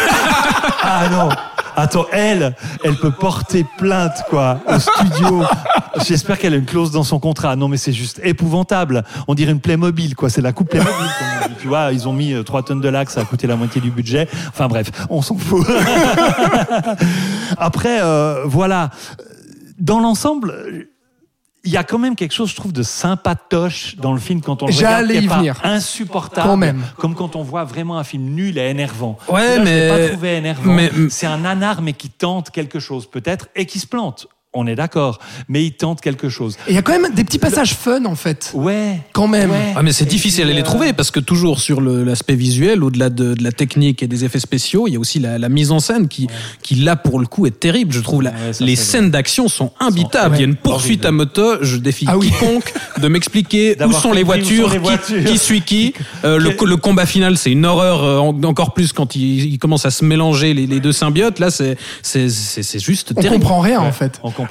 Ah 0.88 1.10
non. 1.10 1.30
Attends, 1.76 2.06
elle, 2.12 2.56
elle 2.84 2.96
peut 2.96 3.12
porter 3.12 3.66
plainte, 3.78 4.24
quoi, 4.30 4.60
au 4.68 4.80
studio. 4.80 5.44
J'espère 6.06 6.40
qu'elle 6.40 6.54
a 6.54 6.58
une 6.58 6.66
clause 6.66 6.92
dans 6.92 7.04
son 7.04 7.20
contrat. 7.20 7.56
Non, 7.56 7.68
mais 7.68 7.78
c'est 7.78 7.94
juste 7.94 8.22
épouvantable. 8.24 9.04
On 9.28 9.36
dirait 9.36 9.52
une 9.52 9.60
Playmobil, 9.60 10.16
quoi. 10.16 10.30
C'est 10.30 10.42
la 10.42 10.54
coupe 10.54 10.70
Playmobil, 10.70 10.94
comme. 10.94 11.56
Tu 11.60 11.68
vois, 11.68 11.92
ils 11.92 12.08
ont 12.08 12.14
mis 12.14 12.34
euh, 12.34 12.44
3 12.44 12.64
tonnes 12.64 12.82
de 12.82 12.90
lac, 12.90 13.10
ça 13.10 13.22
a 13.22 13.26
coûté 13.26 13.48
la 13.48 13.56
moitié 13.56 13.82
du 13.82 13.90
budget. 13.92 14.28
Enfin 14.50 14.68
bref, 14.68 14.92
on 15.10 15.22
s'en 15.22 15.38
fout. 15.38 15.66
Après, 17.58 18.02
euh, 18.02 18.44
voilà. 18.46 18.92
Dans 19.80 20.00
l'ensemble, 20.00 20.54
il 21.66 21.72
y 21.72 21.78
a 21.78 21.84
quand 21.84 21.98
même 22.00 22.16
quelque 22.16 22.34
chose, 22.34 22.52
je 22.52 22.56
trouve, 22.56 22.72
de 22.72 22.84
sympatoche 22.84 23.96
dans 23.98 24.14
le 24.14 24.20
film 24.20 24.42
quand 24.42 24.62
on 24.64 24.68
le 24.68 24.74
regarde, 24.74 25.08
qui 25.10 25.18
est 25.18 25.28
pas 25.28 25.38
venir. 25.38 25.60
insupportable, 25.64 26.48
Quand 26.48 26.58
même. 26.58 26.84
comme 26.98 27.16
quand 27.16 27.36
on 27.36 27.42
voit 27.44 27.64
vraiment 27.64 27.98
un 27.98 28.04
film 28.04 28.24
nul 28.36 28.58
et 28.58 28.70
énervant. 28.70 29.18
Ouais, 29.28 29.58
Là, 29.58 29.64
mais- 29.64 29.90
je 29.90 29.94
pas 30.04 30.08
trouvé 30.14 30.36
énervant. 30.38 30.72
mais- 30.74 30.92
c'est 31.10 31.26
un 31.26 31.40
nanar, 31.40 31.82
mais 31.82 31.94
qui 31.94 32.10
tente 32.10 32.52
quelque 32.52 32.80
chose 32.80 33.10
peut-être 33.10 33.48
et 33.56 33.66
qui 33.66 33.80
se 33.80 33.88
plante. 33.88 34.28
On 34.58 34.68
est 34.68 34.76
d'accord, 34.76 35.20
mais 35.50 35.64
il 35.66 35.74
tente 35.74 36.00
quelque 36.02 36.30
chose. 36.30 36.58
Il 36.70 36.74
y 36.76 36.78
a 36.78 36.82
quand 36.82 36.98
même 36.98 37.14
des 37.14 37.24
petits 37.26 37.40
passages 37.40 37.74
fun, 37.74 38.06
en 38.06 38.16
fait. 38.16 38.52
Ouais. 38.54 39.00
Quand 39.14 39.28
même. 39.28 39.52
Ouais. 39.52 39.74
Ah 39.76 39.84
mais 39.84 39.92
c'est 39.92 40.06
difficile 40.06 40.50
à 40.50 40.54
les 40.54 40.62
euh, 40.62 40.64
trouver 40.64 40.94
parce 40.94 41.12
que 41.12 41.20
toujours 41.20 41.60
sur 41.60 41.82
l'aspect 41.82 42.36
visuel, 42.36 42.84
au-delà 42.84 43.10
de, 43.10 43.34
de 43.34 43.44
la 43.44 43.52
technique 43.52 44.02
et 44.02 44.08
des 44.08 44.24
effets 44.24 44.40
spéciaux, 44.40 44.88
il 44.88 44.94
y 44.94 44.96
a 44.96 45.00
aussi 45.00 45.20
la, 45.20 45.38
la 45.38 45.50
mise 45.50 45.72
en 45.72 45.80
scène 45.80 46.08
qui, 46.08 46.28
qui 46.62 46.76
là 46.76 46.96
pour 46.96 47.20
le 47.20 47.28
coup 47.28 47.46
est 47.46 47.60
terrible. 47.60 47.92
Je 47.94 48.00
trouve 48.00 48.22
la- 48.22 48.32
Ouais, 48.32 48.54
ça, 48.54 48.64
les 48.66 48.76
scènes 48.76 49.12
d'action 49.12 49.48
sont 49.48 49.72
imbitables. 49.80 50.32
ouais, 50.32 50.38
il 50.38 50.42
y 50.42 50.46
a 50.46 50.48
une 50.48 50.56
poursuite 50.56 51.06
à 51.06 51.12
moto. 51.12 51.62
Je 51.62 51.78
défie 51.78 52.06
Ah 52.08 52.18
oui. 52.18 52.28
quiconque 52.32 52.74
de 53.02 53.08
m'expliquer 53.10 53.76
où 53.86 53.92
sont 53.92 54.14
les 54.14 54.24
voitures, 54.24 54.72
qui- 54.72 54.78
voitures. 54.78 55.24
Qui, 55.26 55.38
suit 55.38 55.62
qui. 55.62 55.94
Euh, 56.24 56.40
le, 56.40 56.52
Quel- 56.52 56.70
le 56.70 56.78
combat 56.78 57.06
final, 57.06 57.38
c'est 57.38 57.52
une 57.52 57.66
horreur 57.66 58.04
euh, 58.04 58.18
en- 58.20 58.42
encore 58.44 58.74
plus 58.74 58.94
quand 58.94 59.16
il, 59.16 59.46
il 59.54 59.60
commence 59.60 59.86
à 59.86 59.92
se 59.92 60.04
mélanger 60.06 60.54
les, 60.54 60.66
les 60.66 60.80
deux 60.80 60.92
symbiotes. 60.94 61.40
Là, 61.40 61.52
c'est 61.52 61.78
c'est 62.02 62.30
c'est 62.30 62.64
c'est 62.64 62.80
juste 62.80 63.12
On 63.16 63.22
terrible. 63.22 63.42
comprend 63.42 63.60
rien, 63.60 63.82
Ouais, 63.82 63.88
en 63.88 63.92
fait. 63.92 64.20
On 64.24 64.32
comprend. 64.32 64.45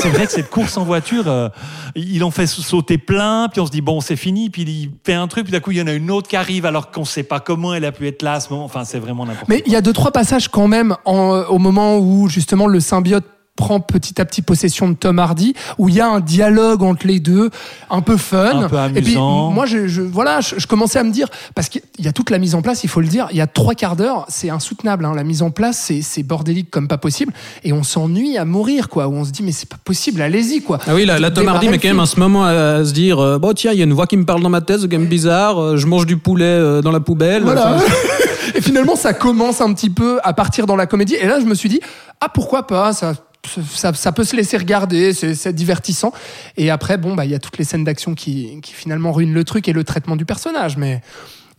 C'est 0.00 0.08
vrai 0.10 0.26
que 0.26 0.32
cette 0.32 0.50
course 0.50 0.76
en 0.76 0.84
voiture, 0.84 1.24
euh, 1.28 1.48
ils 1.94 2.18
l'ont 2.20 2.30
fait 2.30 2.46
sauter 2.46 2.98
plein, 2.98 3.48
puis 3.50 3.60
on 3.60 3.66
se 3.66 3.70
dit 3.70 3.80
bon 3.80 4.00
c'est 4.00 4.16
fini, 4.16 4.50
puis 4.50 4.62
il 4.62 4.90
fait 5.04 5.14
un 5.14 5.26
truc, 5.28 5.44
puis 5.44 5.52
d'un 5.52 5.60
coup 5.60 5.70
il 5.72 5.78
y 5.78 5.82
en 5.82 5.86
a 5.86 5.92
une 5.92 6.10
autre 6.10 6.28
qui 6.28 6.36
arrive 6.36 6.66
alors 6.66 6.90
qu'on 6.90 7.04
sait 7.04 7.22
pas 7.22 7.40
comment 7.40 7.74
elle 7.74 7.84
a 7.84 7.92
pu 7.92 8.06
être 8.06 8.22
là 8.22 8.34
à 8.34 8.40
ce 8.40 8.50
moment. 8.50 8.64
Enfin 8.64 8.84
c'est 8.84 8.98
vraiment 8.98 9.24
n'importe 9.26 9.48
Mais 9.48 9.62
il 9.66 9.72
y 9.72 9.76
a 9.76 9.80
deux, 9.80 9.92
trois 9.92 10.10
passages 10.12 10.48
quand 10.48 10.68
même 10.68 10.96
en- 11.04 11.44
au 11.48 11.58
moment 11.58 11.98
où 11.98 12.28
justement 12.28 12.66
le 12.66 12.80
symbiote 12.80 13.24
prend 13.60 13.78
petit 13.80 14.18
à 14.20 14.24
petit 14.24 14.40
possession 14.40 14.88
de 14.88 14.94
Tom 14.94 15.18
Hardy, 15.18 15.52
où 15.76 15.88
il 15.90 15.94
y 15.96 16.00
a 16.00 16.08
un 16.08 16.20
dialogue 16.20 16.82
entre 16.82 17.06
les 17.06 17.20
deux, 17.20 17.50
un 17.90 18.00
peu 18.00 18.16
fun. 18.16 18.62
Un 18.62 18.68
peu 18.68 18.76
Et 18.96 19.02
puis 19.02 19.12
amusant. 19.16 19.50
moi, 19.50 19.66
je, 19.66 19.86
je- 19.86 20.00
voilà, 20.00 20.40
je, 20.40 20.54
je 20.58 20.66
commençais 20.66 20.98
à 20.98 21.04
me 21.04 21.10
dire, 21.10 21.28
parce 21.54 21.68
qu'il 21.68 21.82
y 21.98 22.08
a 22.08 22.12
toute 22.12 22.30
la 22.30 22.38
mise 22.38 22.54
en 22.54 22.62
place, 22.62 22.84
il 22.84 22.88
faut 22.88 23.02
le 23.02 23.06
dire, 23.06 23.28
il 23.32 23.36
y 23.36 23.40
a 23.42 23.46
trois 23.46 23.74
quarts 23.74 23.96
d'heure, 23.96 24.24
c'est 24.28 24.48
insoutenable. 24.48 25.04
hein, 25.04 25.12
la 25.14 25.24
mise 25.24 25.42
en 25.42 25.50
place, 25.50 25.76
c'est, 25.78 26.00
c'est 26.00 26.22
bordélique 26.22 26.70
comme 26.70 26.88
pas 26.88 26.96
possible, 26.98 27.32
et 27.62 27.72
on 27.74 27.82
s'ennuie 27.82 28.38
à 28.38 28.44
mourir, 28.46 28.88
quoi. 28.88 29.06
Où 29.08 29.12
on 29.14 29.24
se 29.24 29.30
dit, 29.30 29.42
mais 29.42 29.52
c'est 29.52 29.68
pas 29.68 29.76
possible, 29.84 30.22
allez-y, 30.22 30.62
quoi. 30.62 30.78
Ah 30.86 30.94
oui, 30.94 31.04
là, 31.04 31.18
là 31.18 31.30
Tom 31.30 31.46
Hardy 31.46 31.68
met 31.68 31.78
quand 31.78 31.88
même 31.88 32.00
un 32.00 32.06
ce 32.06 32.18
moment 32.18 32.44
à, 32.44 32.50
à 32.78 32.84
se 32.84 32.92
dire 32.92 33.18
euh, 33.20 33.38
bon 33.38 33.52
tiens, 33.52 33.72
il 33.72 33.78
y 33.78 33.82
a 33.82 33.84
une 33.84 33.92
voix 33.92 34.06
qui 34.06 34.16
me 34.16 34.24
parle 34.24 34.42
dans 34.42 34.48
ma 34.48 34.62
tête, 34.62 34.80
c'est 34.80 34.88
quand 34.88 34.98
même 34.98 35.06
bizarre. 35.08 35.60
euh, 35.60 35.76
je 35.76 35.86
mange 35.86 36.06
du 36.06 36.16
poulet 36.16 36.44
euh, 36.46 36.80
dans 36.80 36.92
la 36.92 37.00
poubelle. 37.00 37.42
Voilà. 37.42 37.74
Enfin, 37.76 37.84
et 38.54 38.60
finalement, 38.62 38.96
ça 38.96 39.12
commence 39.12 39.60
un 39.60 39.72
petit 39.74 39.90
peu 39.90 40.18
à 40.22 40.32
partir 40.32 40.66
dans 40.66 40.76
la 40.76 40.86
comédie. 40.86 41.14
Et 41.20 41.26
là, 41.26 41.38
je 41.40 41.44
me 41.44 41.54
suis 41.54 41.68
dit, 41.68 41.80
ah, 42.20 42.28
pourquoi 42.28 42.66
pas 42.66 42.92
ça, 42.92 43.12
ça, 43.46 43.92
ça 43.94 44.12
peut 44.12 44.24
se 44.24 44.36
laisser 44.36 44.56
regarder, 44.56 45.12
c'est 45.12 45.52
divertissant. 45.52 46.12
Et 46.56 46.70
après, 46.70 46.98
bon, 46.98 47.14
bah, 47.14 47.24
il 47.24 47.30
y 47.30 47.34
a 47.34 47.38
toutes 47.38 47.58
les 47.58 47.64
scènes 47.64 47.84
d'action 47.84 48.14
qui, 48.14 48.60
qui 48.62 48.72
finalement 48.72 49.12
ruinent 49.12 49.34
le 49.34 49.44
truc 49.44 49.68
et 49.68 49.72
le 49.72 49.84
traitement 49.84 50.16
du 50.16 50.24
personnage. 50.24 50.76
Mais 50.76 51.00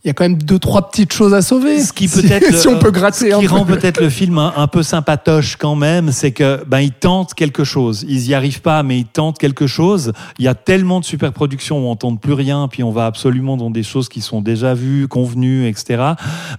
il 0.04 0.08
y 0.08 0.10
a 0.10 0.14
quand 0.14 0.24
même 0.24 0.42
deux, 0.42 0.58
trois 0.58 0.90
petites 0.90 1.12
choses 1.12 1.32
à 1.32 1.42
sauver. 1.42 1.80
Ce 1.80 1.92
qui 1.92 2.08
Si- 2.08 2.22
peut-être 2.22 2.52
si, 2.58 2.66
on 2.66 2.76
peut 2.80 2.90
gratter 2.90 3.30
ce 3.30 3.38
qui 3.38 3.46
peu. 3.46 3.54
rend 3.54 3.64
peut-être 3.64 4.00
le 4.00 4.10
film 4.10 4.36
un, 4.38 4.52
un 4.56 4.66
peu 4.66 4.82
sympatoche 4.82 5.54
quand 5.56 5.76
même, 5.76 6.10
c'est 6.10 6.32
que 6.32 6.64
ben 6.66 6.80
ils 6.80 6.90
tentent 6.90 7.34
quelque 7.34 7.62
chose. 7.62 8.04
Ils 8.08 8.28
y 8.28 8.34
arrivent 8.34 8.62
pas, 8.62 8.82
mais 8.82 8.98
ils 8.98 9.04
tentent 9.06 9.38
quelque 9.38 9.68
chose. 9.68 10.12
Il 10.40 10.44
y 10.44 10.48
a 10.48 10.54
tellement 10.56 10.98
de 10.98 11.04
superproductions 11.04 11.78
où 11.86 11.88
on 11.88 11.94
tente 11.94 12.20
plus 12.20 12.32
rien, 12.32 12.66
puis 12.68 12.82
on 12.82 12.90
va 12.90 13.06
absolument 13.06 13.56
dans 13.56 13.70
des 13.70 13.84
choses 13.84 14.08
qui 14.08 14.22
sont 14.22 14.40
déjà 14.42 14.74
vues, 14.74 15.06
convenues, 15.06 15.68
etc. 15.68 16.02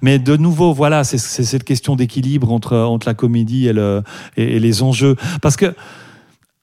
Mais 0.01 0.19
de 0.19 0.38
nouveau, 0.38 0.73
voilà, 0.73 1.03
c'est 1.03 1.17
c'est 1.17 1.43
cette 1.43 1.65
question 1.65 1.97
d'équilibre 1.97 2.49
entre 2.49 2.77
entre 2.77 3.08
la 3.08 3.13
comédie 3.13 3.67
et 3.67 3.73
le 3.73 4.03
et, 4.38 4.56
et 4.56 4.60
les 4.62 4.84
enjeux, 4.84 5.17
parce 5.41 5.58
que 5.58 5.75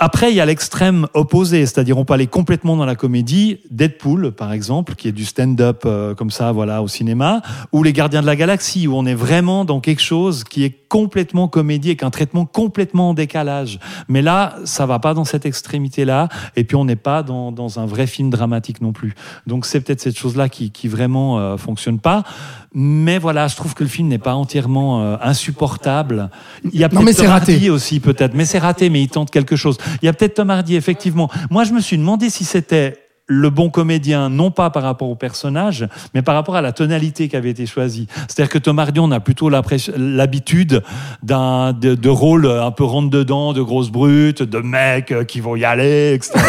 Après, 0.03 0.31
il 0.31 0.35
y 0.35 0.41
a 0.41 0.47
l'extrême 0.47 1.07
opposé, 1.13 1.67
c'est-à-dire 1.67 1.99
on 1.99 2.07
peut 2.07 2.15
aller 2.15 2.27
complètement 2.27 2.75
dans 2.75 2.87
la 2.87 2.95
comédie. 2.95 3.59
Deadpool, 3.71 4.33
par 4.33 4.51
exemple, 4.51 4.95
qui 4.95 5.09
est 5.09 5.13
du 5.13 5.27
stand-up 5.27 5.83
euh, 5.85 6.15
comme 6.15 6.31
ça, 6.31 6.53
voilà, 6.53 6.83
au 6.83 6.89
cinéma, 6.89 7.43
ou 7.71 7.83
Les 7.83 7.93
Gardiens 7.93 8.23
de 8.23 8.27
la 8.27 8.35
Galaxie, 8.35 8.89
où 8.89 8.97
on 8.97 9.05
est 9.05 9.15
vraiment 9.15 9.67
dans 9.67 9.81
quelque 9.81 10.01
chose 10.01 10.43
qui 10.43 10.65
est 10.65 10.89
complètement 10.89 11.49
comédie 11.49 11.89
avec 11.89 12.03
un 12.03 12.09
traitement 12.09 12.47
complètement 12.47 13.11
en 13.11 13.15
décalage. 13.15 13.79
Mais 14.09 14.23
là, 14.23 14.57
ça 14.65 14.87
va 14.87 15.01
pas 15.01 15.13
dans 15.13 15.27
cette 15.27 15.45
extrémité-là, 15.45 16.31
et 16.57 16.65
puis 16.65 16.77
on 16.77 16.87
n'est 16.87 16.97
pas 16.97 17.23
dans, 17.23 17.53
dans, 17.53 17.79
un 17.79 17.85
vrai 17.85 18.07
film 18.07 18.31
dramatique 18.31 18.81
non 18.81 18.95
plus. 18.95 19.15
Donc 19.47 19.67
c'est 19.67 19.83
peut-être 19.83 20.01
cette 20.01 20.17
chose-là 20.19 20.49
qui, 20.49 20.71
qui 20.71 20.89
vraiment 20.89 21.39
euh, 21.39 21.59
fonctionne 21.59 21.99
pas. 21.99 22.25
Mais 22.73 23.19
voilà, 23.19 23.49
je 23.49 23.57
trouve 23.57 23.75
que 23.75 23.83
le 23.83 23.89
film 23.89 24.09
n'est 24.09 24.19
pas 24.19 24.35
entièrement 24.35 25.03
euh, 25.03 25.17
insupportable. 25.23 26.31
Il 26.73 26.79
y 26.79 26.85
a 26.85 26.89
Non, 26.89 27.03
mais 27.03 27.15
Tom 27.15 27.27
raté. 27.27 27.55
Hardy 27.55 27.71
aussi 27.71 27.99
peut-être, 27.99 28.35
mais 28.35 28.45
c'est 28.45 28.59
raté, 28.59 28.91
mais 28.91 29.03
il 29.03 29.09
tente 29.09 29.31
quelque 29.31 29.57
chose. 29.57 29.77
Il 30.03 30.07
y 30.07 30.09
a 30.09 30.13
peut-être 30.13 30.35
Tom 30.35 30.51
Hardy 30.51 30.77
effectivement. 30.77 31.29
Moi, 31.51 31.65
je 31.65 31.73
me 31.73 31.81
suis 31.81 31.99
demandé 31.99 32.31
si 32.31 32.45
c'était 32.45 33.10
le 33.31 33.49
bon 33.49 33.71
comédien, 33.71 34.29
non 34.29 34.51
pas 34.51 34.71
par 34.71 34.83
rapport 34.83 35.09
au 35.09 35.14
personnage, 35.14 35.87
mais 36.14 36.23
par 36.23 36.35
rapport 36.35 36.57
à 36.57 36.61
la 36.61 36.73
tonalité 36.73 37.29
qui 37.29 37.37
avait 37.37 37.51
été 37.51 37.64
choisie. 37.64 38.09
C'est-à-dire 38.27 38.51
que 38.51 38.59
Tom 38.59 38.79
Hardy, 38.81 38.99
on 38.99 39.12
a 39.12 39.21
plutôt 39.21 39.49
l'habitude 39.49 40.83
d'un 41.23 41.73
de, 41.73 41.95
de 41.95 42.09
rôle 42.09 42.47
un 42.47 42.73
peu 42.73 42.83
rentre 42.83 43.09
dedans, 43.09 43.53
de 43.53 43.62
grosses 43.62 43.90
brutes, 43.90 44.43
de 44.43 44.59
mecs 44.59 45.12
euh, 45.12 45.23
qui 45.23 45.40
vont 45.40 45.55
y 45.55 45.64
aller, 45.64 46.12
etc. 46.14 46.40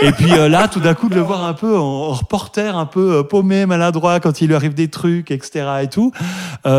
et, 0.00 0.10
puis 0.10 0.32
euh, 0.32 0.48
là, 0.48 0.66
tout 0.66 0.80
d'un 0.80 0.94
coup, 0.94 1.08
de 1.08 1.14
le 1.14 1.20
voir 1.20 1.44
un 1.44 1.54
peu 1.54 1.78
en, 1.78 2.10
reporter, 2.10 2.76
un 2.76 2.86
peu 2.86 3.18
euh, 3.18 3.22
paumé, 3.22 3.64
maladroit, 3.64 4.18
quand 4.18 4.40
il 4.40 4.48
lui 4.48 4.56
arrive 4.56 4.74
des 4.74 4.88
trucs, 4.88 5.30
etc. 5.30 5.64
Et 5.82 5.88
tout, 5.88 6.10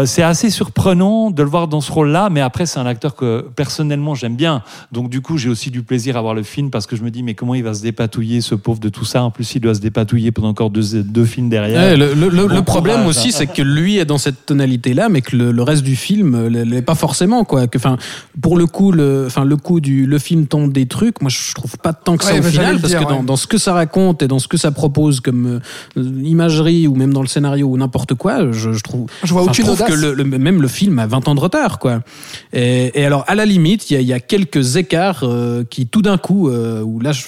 c'est 0.06 0.23
assez 0.23 0.49
surprenant 0.49 1.32
de 1.32 1.41
le 1.41 1.49
voir 1.49 1.69
dans 1.69 1.80
ce 1.80 1.91
rôle-là. 1.91 2.30
Mais 2.30 2.41
après, 2.41 2.65
c'est 2.65 2.80
un 2.80 2.86
acteur 2.86 3.15
que 3.15 3.47
personnellement 3.56 4.13
j'aime 4.13 4.36
bien. 4.36 4.62
Donc 4.91 5.10
du 5.10 5.21
coup, 5.21 5.38
j'ai 5.38 5.49
aussi 5.49 5.71
du 5.71 5.84
plaisir 5.84 6.17
à 6.17 6.21
voir 6.21 6.34
le 6.34 6.43
film 6.43 6.69
parce 6.69 6.86
que 6.86 6.95
je 6.95 7.04
me 7.04 7.12
dis, 7.12 7.23
mais 7.23 7.34
comment 7.34 7.56
il 7.56 7.63
va 7.63 7.73
se 7.73 7.82
dépatouiller, 7.82 8.41
ce 8.41 8.56
pauvre 8.56 8.80
de 8.80 8.89
tout 8.89 9.05
ça 9.06 9.24
En 9.24 9.32
plus, 9.32 9.56
il 9.56 9.60
doit 9.60 9.74
se 9.76 9.80
dépatouiller 9.80 10.32
pendant 10.32 10.50
encore 10.50 10.70
deux, 10.70 11.04
deux 11.04 11.26
films 11.26 11.50
derrière. 11.50 11.82
Ouais, 11.82 11.98
le, 11.98 12.13
le- 12.13 12.30
le- 12.30 12.48
Bon 12.48 12.56
le 12.56 12.62
problème 12.63 12.98
courage, 13.02 13.18
aussi, 13.18 13.28
hein. 13.30 13.32
c'est 13.34 13.48
que 13.48 13.62
lui 13.62 13.98
est 13.98 14.06
dans 14.06 14.18
cette 14.18 14.46
tonalité-là, 14.46 15.10
mais 15.10 15.22
que 15.22 15.36
le, 15.36 15.52
le 15.52 15.63
reste 15.63 15.84
du 15.84 15.96
film 15.96 16.36
euh, 16.36 16.50
l'est 16.50 16.82
pas 16.82 16.96
forcément, 16.96 17.44
quoi. 17.46 17.68
Que, 17.68 17.78
enfin, 17.78 17.98
pour 18.41 18.58
le 18.58 18.65
coup, 18.68 18.91
le, 18.91 19.26
enfin, 19.28 19.46
le 19.46 19.58
coup 19.58 19.80
du, 19.80 20.06
le 20.06 20.20
film 20.20 20.48
tente 20.48 20.72
des 20.72 20.86
trucs. 20.86 21.22
Moi, 21.22 21.30
je 21.30 21.54
trouve 21.54 21.78
pas 21.78 21.94
tant 21.94 22.18
que 22.18 22.24
ça 22.24 22.34
Ouais, 22.34 22.39
au 22.39 22.44
final, 22.44 22.78
parce 22.80 22.88
dire, 22.89 23.00
que 23.00 23.10
dans, 23.10 23.20
ouais. 23.20 23.26
dans 23.26 23.36
ce 23.36 23.48
que 23.48 23.58
ça 23.58 23.74
raconte 23.74 24.22
et 24.24 24.28
dans 24.28 24.39
ce 24.39 24.48
que 24.48 24.58
ça 24.58 24.72
propose 24.72 25.20
comme 25.22 25.60
euh, 25.98 26.12
imagerie 26.24 26.88
ou 26.88 26.96
même 26.96 27.13
dans 27.13 27.22
le 27.22 27.28
scénario 27.28 27.68
ou 27.68 27.78
n'importe 27.78 28.13
quoi, 28.15 28.52
je, 28.52 28.74
je 28.74 28.84
trouve. 28.84 29.08
Je 29.24 29.34
vois 29.34 29.44
aucune 29.44 29.54
je 29.56 29.62
trouve 29.62 29.84
que 29.84 29.94
le, 29.94 30.13
le- 30.13 30.24
même 30.24 30.62
le 30.62 30.68
film 30.68 31.00
a 31.00 31.08
20 31.08 31.28
ans 31.28 31.36
de 31.36 31.39
retard, 31.39 31.80
quoi. 31.80 32.02
Et, 32.54 32.91
et 33.00 33.06
alors, 33.06 33.24
à 33.28 33.36
la 33.36 33.46
limite, 33.46 33.89
il 33.89 33.94
y 33.94 33.98
a, 33.98 34.02
il 34.02 34.08
y 34.08 34.13
a 34.13 34.20
quelques 34.20 34.76
écarts 34.78 35.22
euh, 35.24 35.63
qui, 35.70 35.88
tout 35.88 36.02
d'un 36.02 36.18
coup, 36.18 36.50
euh, 36.50 36.82
où 36.82 37.00
là, 37.00 37.12
je- 37.12 37.24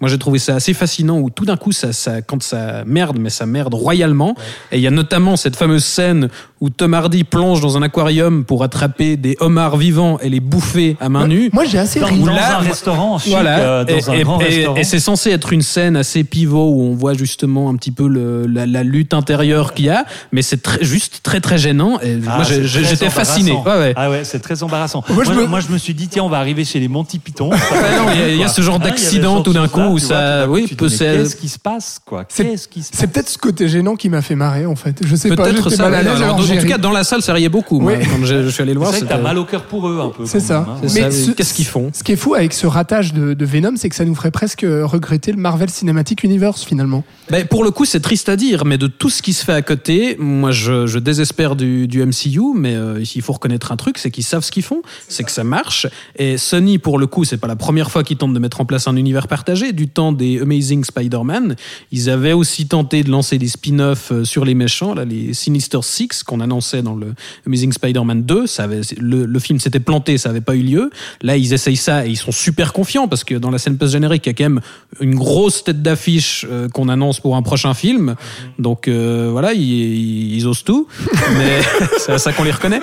moi, 0.00 0.08
j'ai 0.08 0.18
trouvé 0.18 0.38
ça 0.38 0.54
assez 0.56 0.72
fascinant, 0.74 1.15
où 1.20 1.30
tout 1.30 1.44
d'un 1.44 1.56
coup, 1.56 1.72
ça, 1.72 2.22
quand 2.22 2.42
ça 2.42 2.84
merde, 2.84 3.18
mais 3.18 3.30
ça 3.30 3.46
merde 3.46 3.74
royalement. 3.74 4.34
Et 4.72 4.76
il 4.76 4.82
y 4.82 4.86
a 4.86 4.90
notamment 4.90 5.36
cette 5.36 5.56
fameuse 5.56 5.84
scène 5.84 6.28
où 6.60 6.70
Tom 6.70 6.94
Hardy 6.94 7.22
plonge 7.24 7.60
dans 7.60 7.76
un 7.76 7.82
aquarium 7.82 8.44
pour 8.44 8.64
attraper 8.64 9.16
des 9.16 9.36
homards 9.40 9.76
vivants 9.76 10.18
et 10.20 10.28
les 10.30 10.40
bouffer 10.40 10.96
à 11.00 11.08
main 11.10 11.26
nue. 11.26 11.50
Moi, 11.52 11.64
j'ai 11.66 11.78
assez 11.78 12.00
Dans, 12.00 12.06
ri. 12.06 12.20
dans 12.20 12.32
là, 12.32 12.56
un 12.58 12.60
restaurant 12.60 13.18
chic, 13.18 13.30
Voilà, 13.32 13.58
euh, 13.58 13.84
dans 13.84 13.94
et, 13.94 14.08
un 14.08 14.12
et- 14.14 14.22
grand 14.22 14.40
et- 14.40 14.44
restaurant. 14.44 14.76
et 14.76 14.84
c'est 14.84 14.98
censé 14.98 15.30
être 15.30 15.52
une 15.52 15.60
scène 15.62 15.96
assez 15.96 16.24
pivot 16.24 16.70
où 16.70 16.82
on 16.82 16.94
voit 16.94 17.12
justement 17.14 17.68
un 17.68 17.76
petit 17.76 17.90
peu 17.90 18.08
le, 18.08 18.46
la, 18.46 18.64
la 18.64 18.82
lutte 18.82 19.12
intérieure 19.12 19.74
qu'il 19.74 19.84
y 19.86 19.90
a, 19.90 20.06
mais 20.32 20.40
c'est 20.42 20.62
très, 20.62 20.82
juste 20.82 21.20
très 21.22 21.40
très 21.40 21.58
gênant. 21.58 21.98
Et 22.00 22.18
Ah, 22.26 22.36
moi, 22.36 22.44
j'étais 22.44 23.10
fasciné. 23.10 23.52
embarrassant. 23.52 23.78
Ouais, 23.78 23.86
ouais. 23.88 23.92
Ah 23.96 24.10
ouais, 24.10 24.24
c'est 24.24 24.38
très 24.40 24.62
embarrassant. 24.62 25.04
Moi, 25.08 25.24
Moi, 25.24 25.34
je 25.34 25.38
me- 25.40 25.46
moi, 25.46 25.60
je 25.60 25.68
me 25.70 25.76
suis 25.78 25.92
dit, 25.94 26.08
tiens, 26.08 26.24
on 26.24 26.28
va 26.30 26.38
arriver 26.38 26.64
chez 26.64 26.80
les 26.80 26.88
Monty 26.88 27.18
Python. 27.18 27.50
Ouais, 27.50 27.56
non, 27.98 28.10
il 28.14 28.18
y 28.18 28.22
a- 28.22 28.28
il 28.30 28.36
y 28.38 28.44
a 28.44 28.48
ce 28.48 28.62
genre 28.62 28.76
avait 28.76 28.90
d'accident 28.90 29.42
tout 29.42 29.52
d'un 29.52 29.68
coup 29.68 29.80
où 29.80 29.98
vois, 29.98 30.00
ça- 30.00 30.44
coup, 30.46 30.52
oui, 30.54 30.66
Qu'est-ce 30.76 31.36
qui 31.36 31.48
se 31.48 31.58
passe, 31.58 32.00
quoi? 32.04 32.24
C'est- 32.28 32.44
Qu'est-ce 32.44 32.68
qui 32.68 32.82
se 32.82 32.90
passe? 32.90 33.00
C'est 33.00 33.06
peut-être 33.08 33.28
ce 33.28 33.38
côté 33.38 33.68
gênant 33.68 33.96
qui 33.96 34.08
m'a 34.08 34.22
fait 34.22 34.34
marrer, 34.36 34.64
en 34.66 34.76
fait. 34.76 35.00
Je 35.04 35.14
sais 35.16 35.28
pas, 35.28 35.36
Peut-être 35.44 35.64
j'étais 35.64 35.76
ça. 35.76 35.82
mal 35.90 35.94
à 35.94 36.02
l'aise. 36.02 36.22
En 36.52 36.56
tout 36.60 36.66
cas, 36.66 36.78
dans 36.78 36.92
la 36.92 37.04
salle, 37.04 37.22
ça 37.22 37.32
riait 37.32 37.48
beaucoup. 37.48 37.80
moi, 37.80 37.94
Oui. 37.98 38.04
quand 38.06 38.24
je, 38.24 38.42
je 38.44 38.48
suis 38.48 38.62
allé 38.62 38.72
le 38.74 38.78
voir, 38.78 38.90
C'est 38.90 38.98
vrai 38.98 39.06
que 39.06 39.10
t'as 39.10 39.16
c'était- 39.16 39.28
mal 39.28 39.38
au 39.38 39.44
cœur 39.44 39.64
pour 39.64 39.88
eux, 39.88 40.00
un 40.00 40.08
peu. 40.10 40.26
C'est 40.26 40.40
ça. 40.40 40.60
même, 40.60 40.68
hein. 40.68 40.88
Mais. 40.94 41.34
Qu'est-ce 41.36 41.54
qu'ils 41.54 41.64
font 41.66 41.90
Ce 41.92 42.02
qui 42.02 42.12
est 42.12 42.16
fou 42.16 42.34
avec 42.34 42.52
ce 42.52 42.66
ratage 42.66 43.12
de, 43.12 43.34
de 43.34 43.44
Venom, 43.44 43.72
c'est 43.76 43.88
que 43.88 43.94
ça 43.96 44.04
nous 44.04 44.14
ferait 44.14 44.30
presque 44.30 44.64
regretter 44.64 45.32
le 45.32 45.38
Marvel 45.38 45.70
Cinematic 45.70 46.22
Universe 46.24 46.64
finalement. 46.64 47.04
Ben, 47.30 47.46
pour 47.46 47.64
le 47.64 47.70
coup, 47.70 47.84
c'est 47.84 48.00
triste 48.00 48.28
à 48.28 48.36
dire, 48.36 48.64
mais 48.64 48.78
de 48.78 48.86
tout 48.86 49.10
ce 49.10 49.22
qui 49.22 49.32
se 49.32 49.44
fait 49.44 49.52
à 49.52 49.62
côté, 49.62 50.16
moi, 50.18 50.50
je, 50.52 50.86
je 50.86 50.98
désespère 50.98 51.56
du, 51.56 51.88
du 51.88 52.04
MCU, 52.04 52.40
mais 52.54 52.74
euh, 52.74 53.02
il 53.14 53.22
faut 53.22 53.32
reconnaître 53.32 53.72
un 53.72 53.76
truc, 53.76 53.98
c'est 53.98 54.10
qu'ils 54.10 54.24
savent 54.24 54.44
ce 54.44 54.52
qu'ils 54.52 54.62
font, 54.62 54.82
c'est 55.08 55.24
que 55.24 55.30
ça 55.32 55.44
marche. 55.44 55.86
Et 56.16 56.38
Sony, 56.38 56.78
pour 56.78 56.98
le 56.98 57.06
coup, 57.06 57.24
c'est 57.24 57.36
pas 57.38 57.48
la 57.48 57.56
première 57.56 57.90
fois 57.90 58.04
qu'ils 58.04 58.16
tentent 58.16 58.34
de 58.34 58.38
mettre 58.38 58.60
en 58.60 58.64
place 58.64 58.86
un 58.88 58.96
univers 58.96 59.28
partagé. 59.28 59.72
Du 59.72 59.88
temps 59.88 60.12
des 60.12 60.40
Amazing 60.40 60.84
Spider-Man, 60.84 61.56
ils 61.92 62.10
avaient 62.10 62.32
aussi 62.32 62.66
tenté 62.66 63.02
de 63.02 63.10
lancer 63.10 63.38
des 63.38 63.48
spin-offs 63.48 64.12
euh, 64.12 64.24
sur 64.24 64.44
les 64.44 64.54
méchants, 64.54 64.94
là, 64.94 65.04
les 65.04 65.34
Sinister 65.34 65.78
Six 65.82 66.22
qu'on 66.24 66.35
annonçait 66.40 66.82
dans 66.82 66.94
le 66.94 67.14
Amazing 67.46 67.72
Spider-Man 67.72 68.22
2. 68.22 68.46
Ça 68.46 68.64
avait, 68.64 68.80
le, 68.98 69.38
film 69.38 69.60
s'était 69.60 69.80
planté, 69.80 70.18
ça 70.18 70.30
avait 70.30 70.40
pas 70.40 70.54
eu 70.54 70.62
lieu. 70.62 70.90
Là, 71.22 71.36
ils 71.36 71.52
essayent 71.52 71.76
ça 71.76 72.06
et 72.06 72.10
ils 72.10 72.16
sont 72.16 72.32
super 72.32 72.72
confiants 72.72 73.08
parce 73.08 73.24
que 73.24 73.34
dans 73.34 73.50
la 73.50 73.58
scène 73.58 73.76
post-générique, 73.76 74.26
il 74.26 74.30
y 74.30 74.30
a 74.30 74.34
quand 74.34 74.44
même 74.44 74.60
une 75.00 75.14
grosse 75.14 75.64
tête 75.64 75.82
d'affiche 75.82 76.46
euh, 76.50 76.68
qu'on 76.68 76.88
annonce 76.88 77.20
pour 77.20 77.36
un 77.36 77.42
prochain 77.42 77.74
film. 77.74 78.14
Donc 78.58 78.88
euh, 78.88 79.28
voilà, 79.30 79.52
ils, 79.52 80.46
osent 80.46 80.64
tout, 80.64 80.88
mais 81.38 81.60
c'est 81.98 82.12
à 82.12 82.18
ça 82.18 82.32
qu'on 82.32 82.44
les 82.44 82.50
reconnaît. 82.50 82.80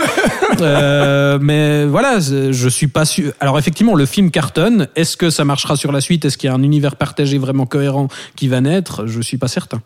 Euh, 0.62 1.40
mais 1.42 1.86
voilà, 1.86 2.20
je 2.20 2.70
suis 2.70 2.88
pas 2.88 3.06
sûr. 3.06 3.34
Alors 3.40 3.58
effectivement, 3.58 3.96
le 3.96 4.06
film 4.06 4.32
cartonne. 4.32 4.88
Est-ce 4.96 5.18
que 5.18 5.30
ça 5.30 5.46
marchera 5.46 5.76
sur 5.76 5.92
la 5.92 6.02
suite? 6.02 6.26
Est-ce 6.26 6.38
qu'il 6.38 6.48
y 6.48 6.52
a 6.52 6.56
un 6.56 6.64
univers 6.64 6.96
partagé 6.96 7.38
vraiment 7.38 7.66
cohérent 7.66 8.08
qui 8.36 8.48
va 8.48 8.62
naître? 8.62 9.06
Je 9.08 9.22
suis 9.22 9.38
pas 9.38 9.48
certain. 9.48 9.82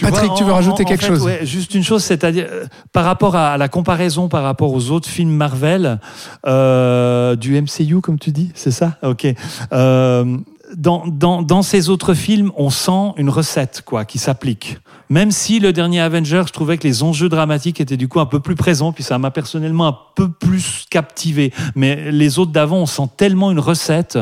Patrick, 0.00 0.34
tu 0.34 0.44
veux 0.44 0.52
rajouter 0.52 0.84
quelque 0.84 1.04
chose 1.04 1.22
ouais, 1.22 1.44
Juste 1.44 1.74
une 1.74 1.84
chose, 1.84 2.02
c'est-à-dire 2.02 2.46
euh, 2.50 2.66
par 2.92 3.04
rapport 3.04 3.36
à, 3.36 3.52
à 3.52 3.56
la 3.56 3.68
comparaison 3.68 4.28
par 4.28 4.42
rapport 4.42 4.72
aux 4.72 4.90
autres 4.90 5.08
films 5.08 5.30
Marvel 5.30 5.98
euh, 6.46 7.36
du 7.36 7.60
MCU, 7.60 8.00
comme 8.00 8.18
tu 8.18 8.32
dis, 8.32 8.50
c'est 8.54 8.70
ça? 8.70 8.96
Ok. 9.02 9.26
Euh, 9.72 10.36
dans, 10.76 11.04
dans, 11.06 11.42
dans 11.42 11.62
ces 11.62 11.88
autres 11.88 12.14
films, 12.14 12.52
on 12.56 12.70
sent 12.70 13.12
une 13.16 13.28
recette 13.28 13.82
quoi 13.84 14.04
qui 14.04 14.18
s'applique. 14.18 14.78
Même 15.08 15.32
si 15.32 15.58
le 15.58 15.72
dernier 15.72 16.00
Avenger, 16.00 16.44
je 16.46 16.52
trouvais 16.52 16.78
que 16.78 16.86
les 16.86 17.02
enjeux 17.02 17.28
dramatiques 17.28 17.80
étaient 17.80 17.96
du 17.96 18.06
coup 18.06 18.20
un 18.20 18.26
peu 18.26 18.38
plus 18.38 18.54
présents, 18.54 18.92
puis 18.92 19.02
ça 19.02 19.18
m'a 19.18 19.32
personnellement 19.32 19.88
un 19.88 19.96
peu 20.14 20.30
plus 20.30 20.86
captivé. 20.88 21.52
Mais 21.74 22.12
les 22.12 22.38
autres 22.38 22.52
d'avant, 22.52 22.76
on 22.76 22.86
sent 22.86 23.08
tellement 23.16 23.50
une 23.50 23.58
recette. 23.58 24.18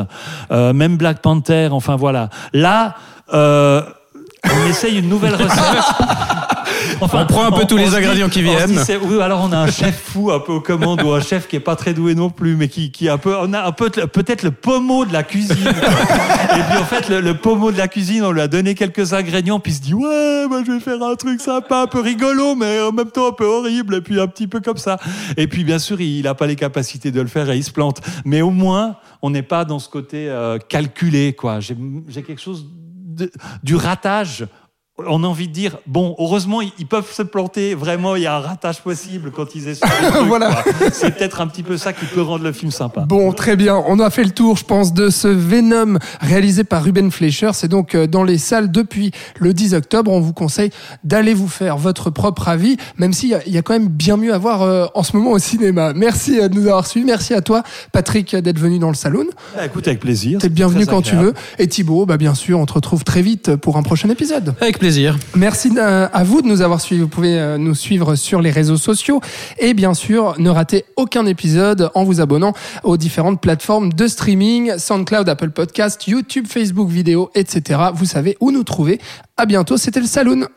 Euh, 0.51 0.73
même 0.73 0.97
Black 0.97 1.21
Panther, 1.21 1.69
enfin 1.71 1.95
voilà. 1.95 2.29
Là. 2.53 2.95
Euh, 3.31 3.83
on 4.45 4.69
essaye 4.69 4.99
une 4.99 5.09
nouvelle 5.09 5.35
recette. 5.35 5.49
Enfin, 7.01 7.21
On 7.23 7.25
prend 7.33 7.45
un 7.45 7.51
peu 7.51 7.65
tous 7.65 7.77
les 7.77 7.87
dit- 7.89 7.95
ingrédients 7.95 8.29
qui 8.29 8.39
dit, 8.39 8.45
viennent. 8.45 8.77
oui, 9.03 9.21
alors 9.21 9.41
on 9.47 9.51
a 9.53 9.57
un 9.57 9.71
chef 9.71 10.01
fou 10.01 10.31
un 10.31 10.39
peu 10.39 10.53
aux 10.53 10.59
commandes 10.61 11.01
ou 11.01 11.11
un 11.11 11.21
chef 11.21 11.47
qui 11.47 11.55
est 11.55 11.59
pas 11.61 11.75
très 11.75 11.93
doué 11.93 12.13
non 12.15 12.29
plus, 12.29 12.55
mais 12.55 12.67
qui, 12.67 12.91
qui 12.91 13.07
est 13.07 13.09
un 13.09 13.17
peu, 13.17 13.35
on 13.37 13.53
a 13.53 13.63
un 13.63 13.71
peu 13.71 13.89
peut-être 13.89 14.43
le 14.43 14.51
pommeau 14.51 15.05
de 15.05 15.13
la 15.13 15.23
cuisine. 15.23 15.55
Et 15.67 16.61
puis 16.69 16.77
en 16.77 16.83
fait, 16.85 17.07
le, 17.09 17.21
le 17.21 17.35
pommeau 17.35 17.71
de 17.71 17.77
la 17.77 17.87
cuisine, 17.87 18.23
on 18.23 18.31
lui 18.31 18.41
a 18.41 18.47
donné 18.47 18.75
quelques 18.75 19.13
ingrédients, 19.13 19.59
puis 19.59 19.71
il 19.71 19.75
se 19.75 19.81
dit 19.81 19.93
ouais, 19.93 20.47
bah, 20.49 20.61
je 20.65 20.71
vais 20.71 20.79
faire 20.79 21.01
un 21.01 21.15
truc 21.15 21.39
sympa, 21.41 21.81
un 21.83 21.87
peu 21.87 22.01
rigolo, 22.01 22.55
mais 22.55 22.81
en 22.81 22.91
même 22.91 23.11
temps 23.11 23.29
un 23.29 23.33
peu 23.33 23.45
horrible, 23.45 23.95
et 23.95 24.01
puis 24.01 24.19
un 24.19 24.27
petit 24.27 24.47
peu 24.47 24.59
comme 24.59 24.77
ça. 24.77 24.97
Et 25.37 25.47
puis 25.47 25.63
bien 25.63 25.79
sûr, 25.79 26.01
il 26.01 26.23
n'a 26.23 26.33
pas 26.33 26.47
les 26.47 26.55
capacités 26.55 27.11
de 27.11 27.21
le 27.21 27.27
faire 27.27 27.49
et 27.49 27.57
il 27.57 27.63
se 27.63 27.71
plante. 27.71 28.01
Mais 28.25 28.41
au 28.41 28.51
moins, 28.51 28.95
on 29.21 29.29
n'est 29.29 29.41
pas 29.43 29.63
dans 29.63 29.79
ce 29.79 29.89
côté 29.89 30.27
euh, 30.29 30.57
calculé, 30.59 31.33
quoi. 31.33 31.59
J'ai 31.59 31.75
quelque 32.23 32.41
chose 32.41 32.65
du 33.63 33.75
ratage. 33.75 34.45
On 35.07 35.23
a 35.23 35.27
envie 35.27 35.47
de 35.47 35.53
dire, 35.53 35.77
bon, 35.87 36.15
heureusement, 36.19 36.61
ils 36.61 36.87
peuvent 36.87 37.11
se 37.11 37.21
planter. 37.21 37.75
Vraiment, 37.75 38.15
il 38.15 38.23
y 38.23 38.25
a 38.25 38.35
un 38.35 38.39
ratage 38.39 38.81
possible 38.81 39.31
quand 39.31 39.55
ils 39.55 39.63
trucs, 39.79 40.27
Voilà. 40.27 40.63
C'est 40.91 41.15
peut-être 41.15 41.41
un 41.41 41.47
petit 41.47 41.63
peu 41.63 41.77
ça 41.77 41.93
qui 41.93 42.05
peut 42.05 42.21
rendre 42.21 42.43
le 42.43 42.51
film 42.51 42.71
sympa. 42.71 43.01
Bon, 43.01 43.31
très 43.31 43.55
bien. 43.55 43.81
On 43.87 43.99
a 43.99 44.09
fait 44.09 44.23
le 44.23 44.31
tour, 44.31 44.57
je 44.57 44.65
pense, 44.65 44.93
de 44.93 45.09
ce 45.09 45.27
Venom 45.27 45.97
réalisé 46.19 46.63
par 46.63 46.83
Ruben 46.83 47.11
Fleischer. 47.11 47.51
C'est 47.53 47.67
donc 47.67 47.95
euh, 47.95 48.07
dans 48.07 48.23
les 48.23 48.37
salles 48.37 48.71
depuis 48.71 49.11
le 49.39 49.53
10 49.53 49.73
octobre. 49.73 50.11
On 50.11 50.19
vous 50.19 50.33
conseille 50.33 50.71
d'aller 51.03 51.33
vous 51.33 51.47
faire 51.47 51.77
votre 51.77 52.09
propre 52.09 52.47
avis, 52.47 52.77
même 52.97 53.13
s'il 53.13 53.29
y, 53.45 53.51
y 53.51 53.57
a 53.57 53.61
quand 53.61 53.73
même 53.73 53.87
bien 53.87 54.17
mieux 54.17 54.33
à 54.33 54.37
voir 54.37 54.61
euh, 54.61 54.85
en 54.95 55.03
ce 55.03 55.15
moment 55.15 55.31
au 55.31 55.39
cinéma. 55.39 55.93
Merci 55.93 56.39
euh, 56.39 56.49
de 56.49 56.55
nous 56.55 56.67
avoir 56.67 56.87
suivis. 56.87 57.05
Merci 57.05 57.33
à 57.33 57.41
toi, 57.41 57.63
Patrick, 57.91 58.35
d'être 58.35 58.59
venu 58.59 58.79
dans 58.79 58.89
le 58.89 58.95
salon. 58.95 59.25
Ah, 59.57 59.65
écoute, 59.65 59.87
avec 59.87 59.99
plaisir. 59.99 60.39
T'es 60.39 60.47
c'est 60.47 60.53
bienvenu 60.53 60.85
quand 60.85 61.01
tu 61.01 61.15
veux. 61.15 61.33
Et 61.57 61.67
Thibaut, 61.67 62.05
bah, 62.05 62.17
bien 62.17 62.33
sûr, 62.33 62.59
on 62.59 62.65
te 62.65 62.73
retrouve 62.73 63.03
très 63.03 63.21
vite 63.21 63.55
pour 63.55 63.77
un 63.77 63.83
prochain 63.83 64.09
épisode. 64.09 64.53
Avec 64.61 64.77
plaisir. 64.79 64.88
Merci 65.35 65.71
euh, 65.77 66.07
à 66.11 66.23
vous 66.23 66.41
de 66.41 66.47
nous 66.47 66.61
avoir 66.61 66.81
suivis. 66.81 67.01
Vous 67.01 67.07
pouvez 67.07 67.39
euh, 67.39 67.57
nous 67.57 67.75
suivre 67.75 68.15
sur 68.15 68.41
les 68.41 68.51
réseaux 68.51 68.77
sociaux 68.77 69.21
et 69.57 69.73
bien 69.73 69.93
sûr 69.93 70.35
ne 70.39 70.49
ratez 70.49 70.85
aucun 70.95 71.25
épisode 71.25 71.91
en 71.93 72.03
vous 72.03 72.21
abonnant 72.21 72.53
aux 72.83 72.97
différentes 72.97 73.41
plateformes 73.41 73.93
de 73.93 74.07
streaming, 74.07 74.77
SoundCloud, 74.77 75.29
Apple 75.29 75.51
Podcast, 75.51 76.07
YouTube, 76.07 76.45
Facebook 76.47 76.89
vidéo, 76.89 77.29
etc. 77.35 77.79
Vous 77.93 78.05
savez 78.05 78.37
où 78.39 78.51
nous 78.51 78.63
trouver. 78.63 78.99
À 79.37 79.45
bientôt, 79.45 79.77
c'était 79.77 79.99
le 79.99 80.07
Saloon. 80.07 80.47